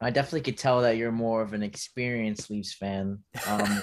I 0.00 0.10
definitely 0.10 0.42
could 0.42 0.58
tell 0.58 0.80
that 0.82 0.96
you're 0.96 1.10
more 1.10 1.42
of 1.42 1.54
an 1.54 1.62
experienced 1.62 2.50
Leafs 2.50 2.74
fan. 2.74 3.18
Um, 3.46 3.82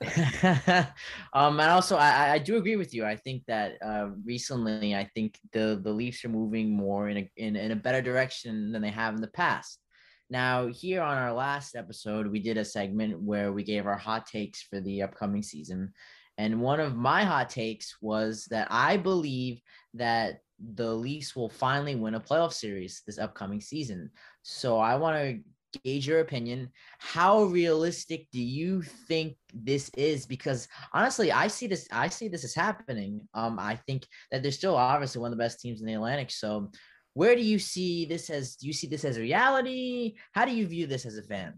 um, 1.32 1.60
and 1.60 1.70
also, 1.70 1.96
I, 1.96 2.32
I 2.32 2.38
do 2.38 2.56
agree 2.56 2.76
with 2.76 2.92
you. 2.92 3.06
I 3.06 3.16
think 3.16 3.44
that 3.46 3.78
uh, 3.82 4.08
recently, 4.24 4.94
I 4.94 5.08
think 5.14 5.38
the 5.52 5.80
the 5.82 5.92
Leafs 5.92 6.24
are 6.24 6.28
moving 6.28 6.70
more 6.70 7.08
in 7.08 7.16
a 7.16 7.30
in, 7.36 7.56
in 7.56 7.70
a 7.70 7.76
better 7.76 8.02
direction 8.02 8.72
than 8.72 8.82
they 8.82 8.90
have 8.90 9.14
in 9.14 9.22
the 9.22 9.28
past. 9.28 9.80
Now, 10.28 10.66
here 10.66 11.02
on 11.02 11.16
our 11.16 11.32
last 11.32 11.76
episode, 11.76 12.26
we 12.26 12.40
did 12.40 12.58
a 12.58 12.64
segment 12.64 13.20
where 13.20 13.52
we 13.52 13.62
gave 13.62 13.86
our 13.86 13.96
hot 13.96 14.26
takes 14.26 14.62
for 14.62 14.80
the 14.80 15.02
upcoming 15.02 15.42
season. 15.42 15.92
And 16.36 16.60
one 16.60 16.80
of 16.80 16.96
my 16.96 17.24
hot 17.24 17.48
takes 17.48 17.96
was 18.02 18.46
that 18.50 18.68
I 18.70 18.96
believe 18.96 19.60
that 19.94 20.40
the 20.58 20.92
Leafs 20.94 21.36
will 21.36 21.48
finally 21.48 21.96
win 21.96 22.14
a 22.14 22.20
playoff 22.20 22.52
series 22.52 23.02
this 23.06 23.18
upcoming 23.18 23.60
season. 23.60 24.10
So 24.42 24.78
I 24.78 24.96
want 24.96 25.16
to 25.16 25.40
gauge 25.84 26.06
your 26.06 26.20
opinion. 26.20 26.70
How 26.98 27.44
realistic 27.44 28.28
do 28.30 28.40
you 28.40 28.82
think 28.82 29.36
this 29.54 29.90
is? 29.96 30.26
Because 30.26 30.68
honestly, 30.92 31.32
I 31.32 31.48
see 31.48 31.66
this. 31.66 31.88
I 31.92 32.08
see 32.08 32.28
this 32.28 32.44
as 32.44 32.54
happening. 32.54 33.28
Um, 33.34 33.58
I 33.58 33.76
think 33.86 34.06
that 34.30 34.42
they're 34.42 34.52
still 34.52 34.76
obviously 34.76 35.20
one 35.20 35.32
of 35.32 35.38
the 35.38 35.42
best 35.44 35.60
teams 35.60 35.80
in 35.80 35.86
the 35.86 35.94
Atlantic. 35.94 36.30
So, 36.30 36.70
where 37.14 37.36
do 37.36 37.42
you 37.42 37.58
see 37.58 38.06
this 38.06 38.30
as? 38.30 38.56
Do 38.56 38.66
you 38.66 38.72
see 38.72 38.86
this 38.86 39.04
as 39.04 39.18
reality? 39.18 40.14
How 40.32 40.44
do 40.44 40.54
you 40.54 40.66
view 40.66 40.86
this 40.86 41.06
as 41.06 41.18
a 41.18 41.22
fan? 41.22 41.54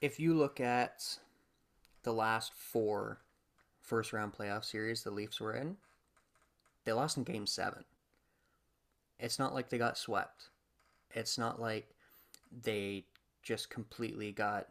If 0.00 0.18
you 0.18 0.34
look 0.34 0.60
at 0.60 1.02
the 2.02 2.12
last 2.12 2.52
four 2.54 3.20
first 3.82 4.12
round 4.12 4.32
playoff 4.32 4.64
series 4.64 5.02
the 5.02 5.10
Leafs 5.10 5.40
were 5.40 5.54
in, 5.54 5.76
they 6.84 6.92
lost 6.92 7.16
in 7.16 7.24
game 7.24 7.46
seven. 7.46 7.84
It's 9.18 9.38
not 9.38 9.54
like 9.54 9.68
they 9.68 9.78
got 9.78 9.98
swept. 9.98 10.48
It's 11.12 11.36
not 11.36 11.60
like 11.60 11.88
they 12.64 13.04
just 13.42 13.70
completely 13.70 14.32
got 14.32 14.68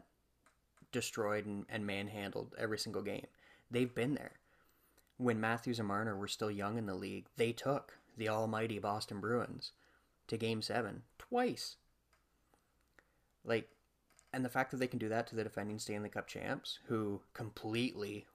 destroyed 0.92 1.46
and, 1.46 1.66
and 1.68 1.86
manhandled 1.86 2.54
every 2.58 2.78
single 2.78 3.02
game. 3.02 3.26
They've 3.70 3.94
been 3.94 4.14
there. 4.14 4.32
When 5.18 5.40
Matthews 5.40 5.78
and 5.78 5.86
Marner 5.86 6.16
were 6.16 6.28
still 6.28 6.50
young 6.50 6.78
in 6.78 6.86
the 6.86 6.94
league, 6.94 7.26
they 7.36 7.52
took 7.52 7.98
the 8.16 8.28
almighty 8.28 8.78
Boston 8.78 9.20
Bruins 9.20 9.72
to 10.26 10.36
game 10.36 10.62
seven 10.62 11.02
twice. 11.18 11.76
Like, 13.44 13.68
and 14.32 14.44
the 14.44 14.48
fact 14.48 14.70
that 14.70 14.78
they 14.78 14.86
can 14.86 14.98
do 14.98 15.08
that 15.08 15.26
to 15.28 15.36
the 15.36 15.44
defending 15.44 15.78
Stanley 15.78 16.08
Cup 16.08 16.26
champs, 16.26 16.78
who 16.86 17.20
completely 17.34 18.26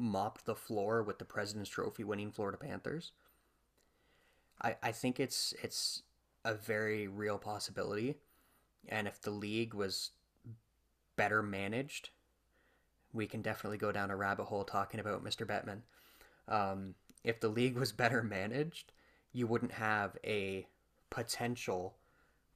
mopped 0.00 0.46
the 0.46 0.54
floor 0.54 1.02
with 1.02 1.18
the 1.18 1.24
President's 1.24 1.70
Trophy 1.70 2.04
winning 2.04 2.30
Florida 2.30 2.58
Panthers, 2.58 3.12
I, 4.62 4.76
I 4.82 4.92
think 4.92 5.20
it's 5.20 5.54
it's 5.62 6.02
a 6.44 6.54
very 6.54 7.06
real 7.06 7.38
possibility. 7.38 8.16
And 8.88 9.06
if 9.06 9.20
the 9.20 9.30
league 9.30 9.74
was 9.74 10.10
better 11.16 11.42
managed, 11.42 12.10
we 13.12 13.26
can 13.26 13.42
definitely 13.42 13.78
go 13.78 13.92
down 13.92 14.10
a 14.10 14.16
rabbit 14.16 14.44
hole 14.44 14.64
talking 14.64 15.00
about 15.00 15.24
Mr. 15.24 15.46
Bettman. 15.46 15.80
Um, 16.48 16.94
if 17.22 17.40
the 17.40 17.48
league 17.48 17.76
was 17.76 17.92
better 17.92 18.22
managed, 18.22 18.92
you 19.32 19.46
wouldn't 19.46 19.72
have 19.72 20.16
a 20.24 20.66
potential 21.10 21.96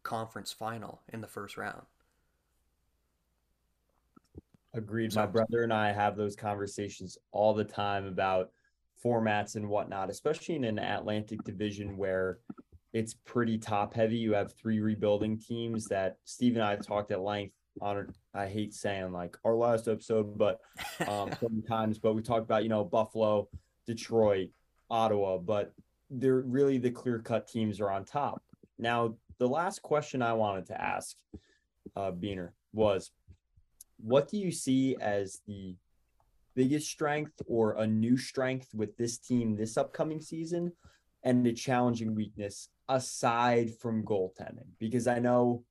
conference 0.03 0.53
final 0.53 1.03
in 1.13 1.21
the 1.21 1.27
first 1.27 1.57
round. 1.57 1.83
Agreed. 4.75 5.15
My 5.15 5.27
brother 5.27 5.63
and 5.63 5.73
I 5.73 5.93
have 5.93 6.17
those 6.17 6.35
conversations 6.35 7.17
all 7.33 7.55
the 7.55 7.65
time 7.65 8.07
about 8.07 8.51
formats 9.05 9.57
and 9.57 9.69
whatnot, 9.69 10.11
especially 10.11 10.57
in 10.57 10.65
an 10.65 10.79
Atlantic 10.79 11.43
division 11.45 11.97
where 11.97 12.39
it's 12.93 13.15
pretty 13.25 13.59
top 13.59 13.95
heavy. 13.95 14.17
You 14.17 14.35
have 14.35 14.53
three 14.55 14.81
rebuilding 14.81 15.39
teams 15.39 15.87
that 15.87 16.17
Steve 16.25 16.55
and 16.55 16.65
I 16.65 16.71
have 16.71 16.87
talked 16.87 17.13
at 17.13 17.21
length 17.21 17.55
on. 17.81 18.13
I 18.35 18.47
hate 18.47 18.75
saying 18.75 19.13
like 19.13 19.37
our 19.45 19.55
last 19.55 19.87
episode, 19.87 20.37
but 20.37 20.61
um, 21.07 21.31
sometimes, 21.41 21.99
but 21.99 22.15
we 22.15 22.23
talked 22.23 22.45
about, 22.45 22.65
you 22.65 22.69
know, 22.69 22.85
Buffalo, 22.85 23.49
Detroit, 23.87 24.49
Ottawa, 24.91 25.39
but 25.39 25.73
they're 26.11 26.41
really 26.41 26.79
the 26.79 26.91
clear 26.91 27.19
cut 27.21 27.47
teams 27.49 27.81
are 27.81 27.91
on 27.91 28.05
top. 28.05 28.43
Now, 28.79 29.15
the 29.39 29.49
last 29.49 29.83
question 29.83 30.23
I 30.23 30.33
wanted 30.33 30.67
to 30.67 30.81
ask 30.81 31.17
uh, 31.97 32.11
Beaner 32.11 32.51
was 32.73 33.11
what 33.99 34.29
do 34.29 34.37
you 34.37 34.51
see 34.51 34.97
as 35.01 35.41
the 35.47 35.77
biggest 36.55 36.89
strength 36.89 37.43
or 37.47 37.73
a 37.73 37.87
new 37.87 38.17
strength 38.17 38.75
with 38.75 38.97
this 38.97 39.19
team 39.19 39.57
this 39.57 39.77
upcoming 39.77 40.21
season 40.21 40.73
and 41.23 41.47
a 41.47 41.53
challenging 41.53 42.15
weakness 42.15 42.69
aside 42.89 43.71
from 43.81 44.05
goaltending? 44.05 44.69
Because 44.79 45.07
I 45.07 45.19
know 45.19 45.65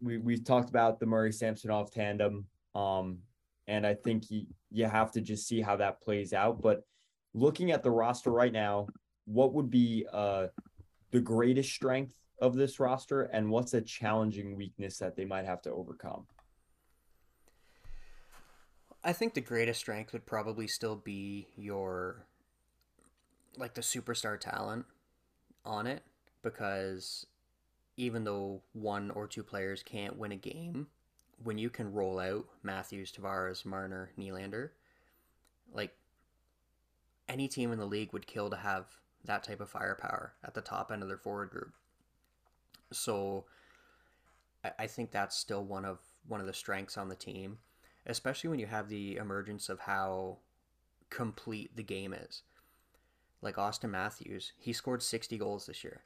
we 0.00 0.18
we've 0.18 0.44
talked 0.44 0.70
about 0.70 0.98
the 1.00 1.06
Murray 1.06 1.32
Samsonov 1.32 1.90
tandem. 1.90 2.46
Um, 2.74 3.18
and 3.66 3.86
I 3.86 3.94
think 3.94 4.30
you, 4.30 4.46
you 4.70 4.86
have 4.86 5.12
to 5.12 5.20
just 5.20 5.46
see 5.46 5.60
how 5.60 5.76
that 5.76 6.00
plays 6.00 6.32
out. 6.32 6.60
But 6.60 6.82
looking 7.34 7.70
at 7.70 7.82
the 7.82 7.90
roster 7.90 8.30
right 8.30 8.52
now, 8.52 8.88
what 9.26 9.52
would 9.54 9.70
be 9.70 10.06
uh, 10.12 10.48
the 11.12 11.20
greatest 11.20 11.72
strength 11.72 12.14
of 12.40 12.54
this 12.54 12.80
roster, 12.80 13.22
and 13.24 13.50
what's 13.50 13.74
a 13.74 13.80
challenging 13.80 14.56
weakness 14.56 14.98
that 14.98 15.14
they 15.14 15.24
might 15.24 15.44
have 15.44 15.62
to 15.62 15.70
overcome? 15.70 16.26
I 19.02 19.12
think 19.12 19.34
the 19.34 19.40
greatest 19.40 19.80
strength 19.80 20.12
would 20.12 20.26
probably 20.26 20.66
still 20.66 20.96
be 20.96 21.48
your 21.56 22.26
like 23.56 23.74
the 23.74 23.80
superstar 23.80 24.38
talent 24.38 24.86
on 25.64 25.86
it 25.86 26.02
because 26.42 27.26
even 27.96 28.24
though 28.24 28.62
one 28.72 29.10
or 29.10 29.26
two 29.26 29.42
players 29.42 29.82
can't 29.82 30.18
win 30.18 30.32
a 30.32 30.36
game, 30.36 30.86
when 31.42 31.58
you 31.58 31.70
can 31.70 31.92
roll 31.92 32.18
out 32.18 32.46
Matthews, 32.62 33.12
Tavares, 33.12 33.64
Marner, 33.64 34.10
Nylander, 34.18 34.70
like 35.72 35.94
any 37.28 37.48
team 37.48 37.72
in 37.72 37.78
the 37.78 37.86
league 37.86 38.12
would 38.12 38.26
kill 38.26 38.50
to 38.50 38.56
have 38.56 38.86
that 39.24 39.44
type 39.44 39.60
of 39.60 39.68
firepower 39.68 40.34
at 40.44 40.54
the 40.54 40.60
top 40.60 40.90
end 40.90 41.02
of 41.02 41.08
their 41.08 41.18
forward 41.18 41.50
group. 41.50 41.72
So 42.92 43.44
I, 44.64 44.72
I 44.80 44.86
think 44.86 45.10
that's 45.10 45.36
still 45.36 45.64
one 45.64 45.84
of 45.84 45.98
one 46.26 46.40
of 46.40 46.46
the 46.46 46.52
strengths 46.52 46.98
on 46.98 47.08
the 47.08 47.14
team, 47.14 47.58
especially 48.06 48.50
when 48.50 48.58
you 48.58 48.66
have 48.66 48.88
the 48.88 49.16
emergence 49.16 49.68
of 49.68 49.80
how 49.80 50.38
complete 51.10 51.76
the 51.76 51.82
game 51.82 52.12
is. 52.12 52.42
Like 53.42 53.56
Auston 53.56 53.90
Matthews, 53.90 54.52
he 54.58 54.72
scored 54.72 55.02
60 55.02 55.38
goals 55.38 55.66
this 55.66 55.82
year. 55.82 56.02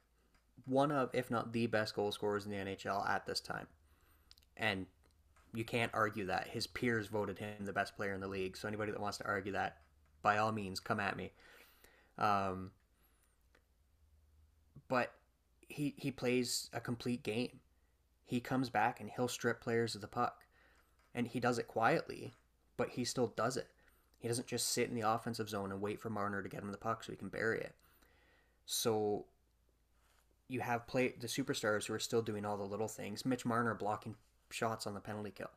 One 0.66 0.92
of, 0.92 1.10
if 1.12 1.30
not 1.30 1.52
the 1.52 1.66
best 1.66 1.94
goal 1.94 2.12
scorers 2.12 2.46
in 2.46 2.50
the 2.50 2.58
NHL 2.58 3.08
at 3.08 3.26
this 3.26 3.40
time. 3.40 3.66
And 4.56 4.86
you 5.52 5.64
can't 5.64 5.92
argue 5.94 6.26
that. 6.26 6.48
His 6.48 6.66
peers 6.66 7.08
voted 7.08 7.38
him 7.38 7.64
the 7.64 7.72
best 7.72 7.96
player 7.96 8.12
in 8.12 8.20
the 8.20 8.28
league. 8.28 8.56
So 8.56 8.68
anybody 8.68 8.92
that 8.92 9.00
wants 9.00 9.18
to 9.18 9.26
argue 9.26 9.52
that, 9.52 9.78
by 10.22 10.38
all 10.38 10.52
means, 10.52 10.80
come 10.80 11.00
at 11.00 11.16
me. 11.16 11.32
Um, 12.18 12.70
but 14.88 15.12
he 15.68 15.94
he 15.96 16.10
plays 16.10 16.70
a 16.72 16.80
complete 16.80 17.22
game. 17.22 17.60
He 18.24 18.40
comes 18.40 18.70
back 18.70 19.00
and 19.00 19.10
he'll 19.10 19.28
strip 19.28 19.60
players 19.60 19.94
of 19.94 20.00
the 20.00 20.08
puck, 20.08 20.43
and 21.14 21.26
he 21.28 21.40
does 21.40 21.58
it 21.58 21.68
quietly, 21.68 22.32
but 22.76 22.90
he 22.90 23.04
still 23.04 23.32
does 23.36 23.56
it. 23.56 23.68
He 24.18 24.28
doesn't 24.28 24.46
just 24.46 24.70
sit 24.70 24.88
in 24.88 24.94
the 24.94 25.08
offensive 25.08 25.48
zone 25.48 25.70
and 25.70 25.80
wait 25.80 26.00
for 26.00 26.10
Marner 26.10 26.42
to 26.42 26.48
get 26.48 26.62
him 26.62 26.72
the 26.72 26.78
puck 26.78 27.04
so 27.04 27.12
he 27.12 27.16
can 27.16 27.28
bury 27.28 27.58
it. 27.60 27.74
So 28.66 29.26
you 30.48 30.60
have 30.60 30.86
play 30.86 31.14
the 31.20 31.26
superstars 31.26 31.86
who 31.86 31.94
are 31.94 31.98
still 31.98 32.22
doing 32.22 32.44
all 32.44 32.56
the 32.56 32.64
little 32.64 32.88
things. 32.88 33.24
Mitch 33.24 33.44
Marner 33.44 33.74
blocking 33.74 34.14
shots 34.50 34.86
on 34.86 34.94
the 34.94 35.00
penalty 35.00 35.30
kill. 35.30 35.50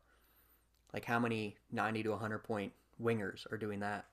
Like 0.92 1.04
how 1.04 1.18
many 1.18 1.56
90 1.72 2.04
to 2.04 2.10
100 2.10 2.38
point 2.38 2.72
wingers 3.02 3.50
are 3.52 3.56
doing 3.56 3.80
that? 3.80 4.06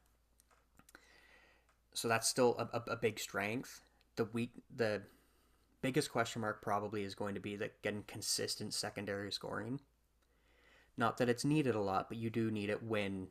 So 1.93 2.07
that's 2.07 2.27
still 2.27 2.55
a, 2.57 2.77
a, 2.77 2.91
a 2.91 2.95
big 2.95 3.19
strength. 3.19 3.81
The 4.17 4.25
weak, 4.25 4.51
the 4.75 5.01
biggest 5.81 6.11
question 6.11 6.41
mark 6.41 6.61
probably 6.61 7.03
is 7.03 7.15
going 7.15 7.35
to 7.35 7.41
be 7.41 7.55
that 7.57 7.81
getting 7.81 8.03
consistent 8.07 8.73
secondary 8.73 9.31
scoring. 9.31 9.79
Not 10.97 11.17
that 11.17 11.29
it's 11.29 11.43
needed 11.43 11.75
a 11.75 11.81
lot, 11.81 12.07
but 12.09 12.17
you 12.17 12.29
do 12.29 12.49
need 12.51 12.69
it 12.69 12.83
when 12.83 13.27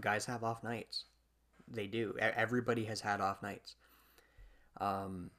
guys 0.00 0.24
have 0.26 0.42
off 0.42 0.64
nights. 0.64 1.04
They 1.70 1.86
do. 1.86 2.16
Everybody 2.18 2.84
has 2.84 3.00
had 3.00 3.20
off 3.20 3.42
nights. 3.42 3.76
Um, 4.80 5.30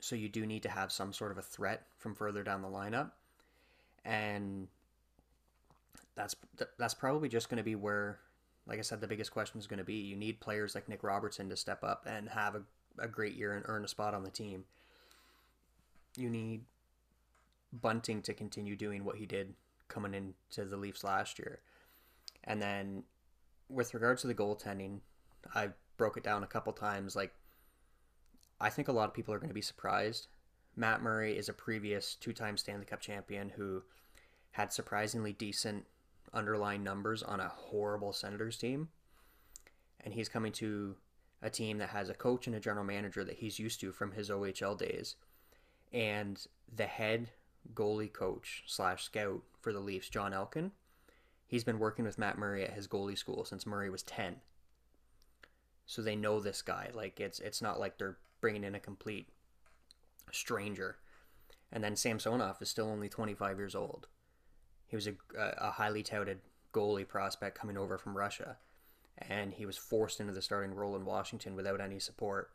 so 0.00 0.16
you 0.16 0.28
do 0.28 0.46
need 0.46 0.62
to 0.62 0.68
have 0.68 0.90
some 0.90 1.12
sort 1.12 1.30
of 1.30 1.38
a 1.38 1.42
threat 1.42 1.82
from 1.98 2.14
further 2.14 2.42
down 2.42 2.62
the 2.62 2.68
lineup 2.68 3.10
and 4.04 4.66
that's 6.14 6.34
that's 6.78 6.94
probably 6.94 7.28
just 7.28 7.48
going 7.48 7.58
to 7.58 7.62
be 7.64 7.74
where 7.74 8.18
like 8.66 8.78
i 8.78 8.82
said 8.82 9.00
the 9.00 9.06
biggest 9.06 9.30
question 9.30 9.60
is 9.60 9.66
going 9.66 9.78
to 9.78 9.84
be 9.84 9.94
you 9.94 10.16
need 10.16 10.40
players 10.40 10.74
like 10.74 10.88
nick 10.88 11.02
robertson 11.02 11.48
to 11.48 11.56
step 11.56 11.84
up 11.84 12.06
and 12.08 12.28
have 12.28 12.54
a, 12.54 12.62
a 12.98 13.06
great 13.06 13.34
year 13.34 13.54
and 13.54 13.64
earn 13.68 13.84
a 13.84 13.88
spot 13.88 14.14
on 14.14 14.24
the 14.24 14.30
team 14.30 14.64
you 16.16 16.28
need 16.28 16.62
bunting 17.72 18.20
to 18.20 18.34
continue 18.34 18.74
doing 18.74 19.04
what 19.04 19.16
he 19.16 19.26
did 19.26 19.54
coming 19.90 20.14
into 20.14 20.64
the 20.64 20.76
leafs 20.76 21.04
last 21.04 21.38
year 21.38 21.60
and 22.44 22.62
then 22.62 23.02
with 23.68 23.92
regards 23.92 24.22
to 24.22 24.26
the 24.26 24.34
goaltending 24.34 25.00
i 25.54 25.68
broke 25.96 26.16
it 26.16 26.24
down 26.24 26.42
a 26.42 26.46
couple 26.46 26.72
times 26.72 27.14
like 27.14 27.32
i 28.60 28.70
think 28.70 28.88
a 28.88 28.92
lot 28.92 29.08
of 29.08 29.14
people 29.14 29.34
are 29.34 29.38
going 29.38 29.48
to 29.48 29.54
be 29.54 29.60
surprised 29.60 30.28
Matt 30.76 31.02
Murray 31.02 31.36
is 31.36 31.48
a 31.48 31.52
previous 31.52 32.14
two 32.14 32.32
time 32.32 32.56
Stanley 32.56 32.86
Cup 32.86 33.00
champion 33.00 33.50
who 33.50 33.82
had 34.52 34.72
surprisingly 34.72 35.32
decent 35.32 35.84
underlying 36.32 36.82
numbers 36.82 37.22
on 37.22 37.40
a 37.40 37.48
horrible 37.48 38.12
Senators 38.12 38.56
team. 38.56 38.88
And 40.02 40.14
he's 40.14 40.28
coming 40.28 40.52
to 40.52 40.96
a 41.42 41.50
team 41.50 41.78
that 41.78 41.90
has 41.90 42.08
a 42.08 42.14
coach 42.14 42.46
and 42.46 42.56
a 42.56 42.60
general 42.60 42.84
manager 42.84 43.24
that 43.24 43.36
he's 43.36 43.58
used 43.58 43.80
to 43.80 43.92
from 43.92 44.12
his 44.12 44.30
OHL 44.30 44.78
days. 44.78 45.16
And 45.92 46.42
the 46.74 46.86
head 46.86 47.30
goalie 47.74 48.12
coach 48.12 48.64
slash 48.66 49.04
scout 49.04 49.42
for 49.60 49.72
the 49.72 49.80
Leafs, 49.80 50.08
Jon 50.08 50.32
Elkin, 50.32 50.72
he's 51.46 51.64
been 51.64 51.78
working 51.78 52.04
with 52.04 52.18
Matt 52.18 52.38
Murray 52.38 52.64
at 52.64 52.74
his 52.74 52.88
goalie 52.88 53.18
school 53.18 53.44
since 53.44 53.66
Murray 53.66 53.90
was 53.90 54.02
10. 54.02 54.36
So 55.86 56.02
they 56.02 56.16
know 56.16 56.40
this 56.40 56.62
guy. 56.62 56.90
Like 56.94 57.18
it's 57.18 57.40
it's 57.40 57.60
not 57.60 57.80
like 57.80 57.98
they're 57.98 58.18
bringing 58.40 58.64
in 58.64 58.74
a 58.74 58.80
complete 58.80 59.28
stranger. 60.30 60.96
And 61.72 61.82
then 61.82 61.96
Samsonov 61.96 62.60
is 62.62 62.68
still 62.68 62.88
only 62.88 63.08
25 63.08 63.58
years 63.58 63.74
old. 63.74 64.08
He 64.86 64.96
was 64.96 65.06
a, 65.06 65.14
a 65.36 65.70
highly 65.70 66.02
touted 66.02 66.40
goalie 66.72 67.06
prospect 67.06 67.58
coming 67.58 67.76
over 67.76 67.96
from 67.98 68.16
Russia, 68.16 68.56
and 69.18 69.52
he 69.54 69.66
was 69.66 69.76
forced 69.76 70.20
into 70.20 70.32
the 70.32 70.42
starting 70.42 70.74
role 70.74 70.96
in 70.96 71.04
Washington 71.04 71.54
without 71.54 71.80
any 71.80 71.98
support. 72.00 72.50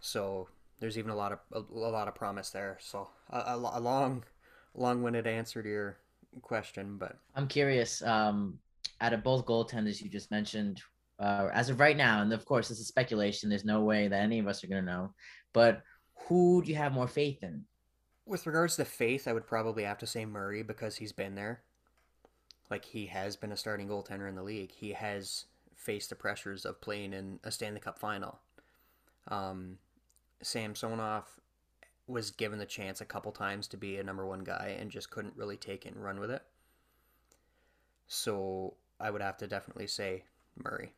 So 0.00 0.48
there's 0.80 0.98
even 0.98 1.10
a 1.10 1.16
lot 1.16 1.32
of 1.32 1.38
a, 1.52 1.58
a 1.58 1.90
lot 1.90 2.08
of 2.08 2.14
promise 2.14 2.50
there. 2.50 2.78
So 2.80 3.08
a, 3.30 3.38
a, 3.38 3.56
a 3.56 3.80
long, 3.80 4.24
long-winded 4.74 5.26
answer 5.26 5.62
to 5.62 5.68
your 5.68 5.98
question, 6.42 6.96
but 6.98 7.18
I'm 7.34 7.48
curious. 7.48 8.02
Um, 8.02 8.58
out 9.00 9.12
of 9.12 9.22
both 9.22 9.46
goaltenders 9.46 10.02
you 10.02 10.08
just 10.08 10.30
mentioned, 10.30 10.82
uh, 11.18 11.48
as 11.52 11.68
of 11.68 11.80
right 11.80 11.96
now, 11.96 12.22
and 12.22 12.32
of 12.32 12.44
course 12.44 12.68
this 12.68 12.80
is 12.80 12.86
speculation. 12.86 13.48
There's 13.48 13.64
no 13.64 13.82
way 13.82 14.08
that 14.08 14.22
any 14.22 14.38
of 14.38 14.46
us 14.46 14.62
are 14.62 14.68
gonna 14.68 14.82
know. 14.82 15.14
But 15.52 15.82
who 16.26 16.62
do 16.62 16.70
you 16.70 16.76
have 16.76 16.92
more 16.92 17.08
faith 17.08 17.42
in? 17.42 17.64
With 18.26 18.46
regards 18.46 18.76
to 18.76 18.84
faith, 18.84 19.26
I 19.26 19.32
would 19.32 19.46
probably 19.46 19.82
have 19.84 19.98
to 19.98 20.06
say 20.06 20.24
Murray 20.24 20.62
because 20.62 20.96
he's 20.96 21.12
been 21.12 21.34
there. 21.34 21.62
Like 22.70 22.84
he 22.84 23.06
has 23.06 23.36
been 23.36 23.52
a 23.52 23.56
starting 23.56 23.88
goaltender 23.88 24.28
in 24.28 24.36
the 24.36 24.42
league. 24.42 24.70
He 24.70 24.92
has 24.92 25.46
faced 25.74 26.10
the 26.10 26.14
pressures 26.14 26.64
of 26.64 26.80
playing 26.80 27.12
in 27.12 27.40
a 27.42 27.50
Stanley 27.50 27.80
Cup 27.80 27.98
final. 27.98 28.38
Um, 29.28 29.78
Samsonov 30.42 31.24
was 32.10 32.30
given 32.30 32.58
the 32.58 32.66
chance 32.66 33.00
a 33.00 33.06
couple 33.06 33.32
times 33.32 33.68
to 33.68 33.76
be 33.76 33.96
a 33.96 34.04
number 34.04 34.26
one 34.26 34.44
guy 34.44 34.76
and 34.78 34.90
just 34.90 35.10
couldn't 35.10 35.36
really 35.36 35.56
take 35.56 35.86
it 35.86 35.94
and 35.94 36.04
run 36.04 36.20
with 36.20 36.30
it. 36.30 36.42
So 38.06 38.74
I 38.98 39.10
would 39.10 39.22
have 39.22 39.36
to 39.38 39.46
definitely 39.46 39.86
say 39.86 40.24
Murray. 40.62 40.92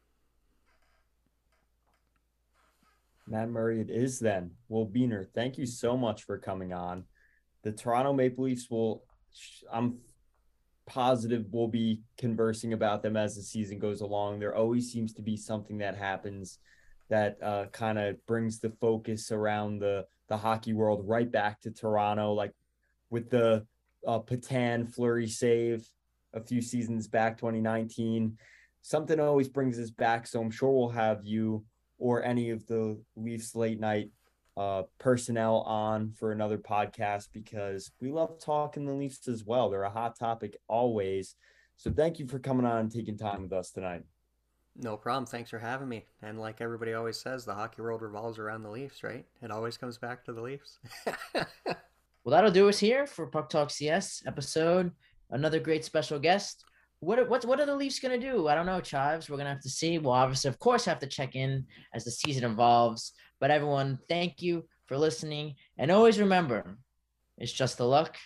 Matt 3.27 3.50
Murray, 3.50 3.81
it 3.81 3.90
is 3.90 4.19
then. 4.19 4.50
Well, 4.69 4.87
Beaner, 4.87 5.27
thank 5.35 5.56
you 5.56 5.67
so 5.67 5.96
much 5.96 6.25
for 6.25 6.38
coming 6.38 6.73
on. 6.73 7.04
The 7.63 7.73
Toronto 7.73 8.13
Maple 8.13 8.44
Leafs 8.44 8.69
will, 8.69 9.04
I'm 9.73 9.98
positive 10.87 11.46
we'll 11.52 11.69
be 11.69 12.02
conversing 12.19 12.73
about 12.73 13.02
them 13.02 13.17
as 13.17 13.37
the 13.37 13.42
season 13.42 13.79
goes 13.79 14.00
along. 14.00 14.40
There 14.40 14.56
always 14.56 14.90
seems 14.90 15.13
to 15.15 15.23
be 15.23 15.37
something 15.37 15.79
that 15.79 15.96
happens 15.96 16.58
that 17.08 17.38
uh, 17.42 17.67
kind 17.67 17.98
of 17.98 18.25
brings 18.27 18.58
the 18.58 18.71
focus 18.81 19.31
around 19.31 19.79
the 19.79 20.06
the 20.33 20.39
hockey 20.39 20.73
world 20.73 21.03
right 21.05 21.31
back 21.31 21.61
to 21.61 21.71
Toronto, 21.71 22.33
like 22.33 22.55
with 23.11 23.29
the 23.29 23.67
uh, 24.07 24.19
Petan 24.19 24.91
Fleury 24.91 25.29
save 25.29 25.87
a 26.33 26.41
few 26.41 26.63
seasons 26.63 27.07
back, 27.07 27.37
2019. 27.37 28.39
Something 28.81 29.21
always 29.21 29.51
brings 29.51 29.79
us 29.79 29.91
back. 29.91 30.27
So 30.27 30.41
I'm 30.41 30.51
sure 30.51 30.71
we'll 30.71 30.89
have 30.89 31.23
you 31.23 31.67
or 31.99 32.25
any 32.25 32.49
of 32.49 32.67
the 32.67 32.99
Leafs 33.15 33.55
late 33.55 33.79
night 33.79 34.09
uh, 34.57 34.85
personnel 34.99 35.61
on 35.67 36.13
for 36.13 36.33
another 36.33 36.57
podcast 36.57 37.29
because 37.35 37.91
we 38.01 38.11
love 38.11 38.39
talking 38.41 38.87
the 38.87 38.95
Leafs 38.95 39.29
as 39.29 39.45
well. 39.45 39.69
They're 39.69 39.83
a 39.83 39.91
hot 39.91 40.19
topic 40.19 40.57
always. 40.67 41.37
So 41.77 41.91
thank 41.91 42.19
you 42.19 42.27
for 42.27 42.39
coming 42.39 42.65
on 42.65 42.79
and 42.79 42.91
taking 42.91 43.19
time 43.19 43.43
with 43.43 43.53
us 43.53 43.71
tonight. 43.71 44.05
No 44.77 44.96
problem. 44.96 45.27
Thanks 45.27 45.50
for 45.50 45.58
having 45.58 45.88
me. 45.88 46.06
And 46.23 46.40
like 46.40 46.60
everybody 46.60 46.94
always 46.94 47.18
says, 47.18 47.44
the 47.44 47.54
hockey 47.54 47.83
world 47.83 48.02
revolves 48.02 48.38
around 48.38 48.62
the 48.62 48.70
Leafs, 48.70 49.02
right? 49.02 49.27
It 49.42 49.50
always 49.50 49.77
comes 49.77 49.98
back 49.98 50.25
to 50.25 50.33
the 50.33 50.40
Leafs. 50.40 50.79
well, 51.35 51.44
that'll 52.27 52.50
do 52.50 52.68
us 52.68 52.79
here 52.79 53.06
for 53.06 53.27
Puck 53.27 53.50
Talk 53.50 53.70
CS 53.70 54.23
episode 54.27 54.92
another 55.33 55.58
great 55.58 55.85
special 55.85 56.18
guest. 56.18 56.64
What 57.00 57.18
are, 57.18 57.25
what 57.25 57.44
what 57.44 57.58
are 57.58 57.66
the 57.66 57.75
Leafs 57.75 57.98
gonna 57.98 58.18
do? 58.18 58.46
I 58.46 58.54
don't 58.54 58.66
know, 58.66 58.81
Chives. 58.81 59.29
We're 59.29 59.37
gonna 59.38 59.50
have 59.50 59.62
to 59.62 59.68
see. 59.68 59.98
We'll 59.98 60.12
obviously, 60.12 60.48
of 60.48 60.58
course, 60.60 60.85
have 60.85 61.00
to 61.00 61.06
check 61.06 61.35
in 61.35 61.66
as 61.94 62.04
the 62.04 62.12
season 62.12 62.44
evolves. 62.44 63.12
But 63.40 63.50
everyone, 63.50 63.98
thank 64.08 64.40
you 64.40 64.64
for 64.87 64.96
listening, 64.96 65.56
and 65.79 65.90
always 65.90 66.20
remember, 66.20 66.79
it's 67.38 67.52
just 67.52 67.77
the 67.77 67.87
luck 67.87 68.16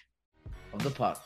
of 0.75 0.83
the 0.83 0.91
puck. 0.91 1.23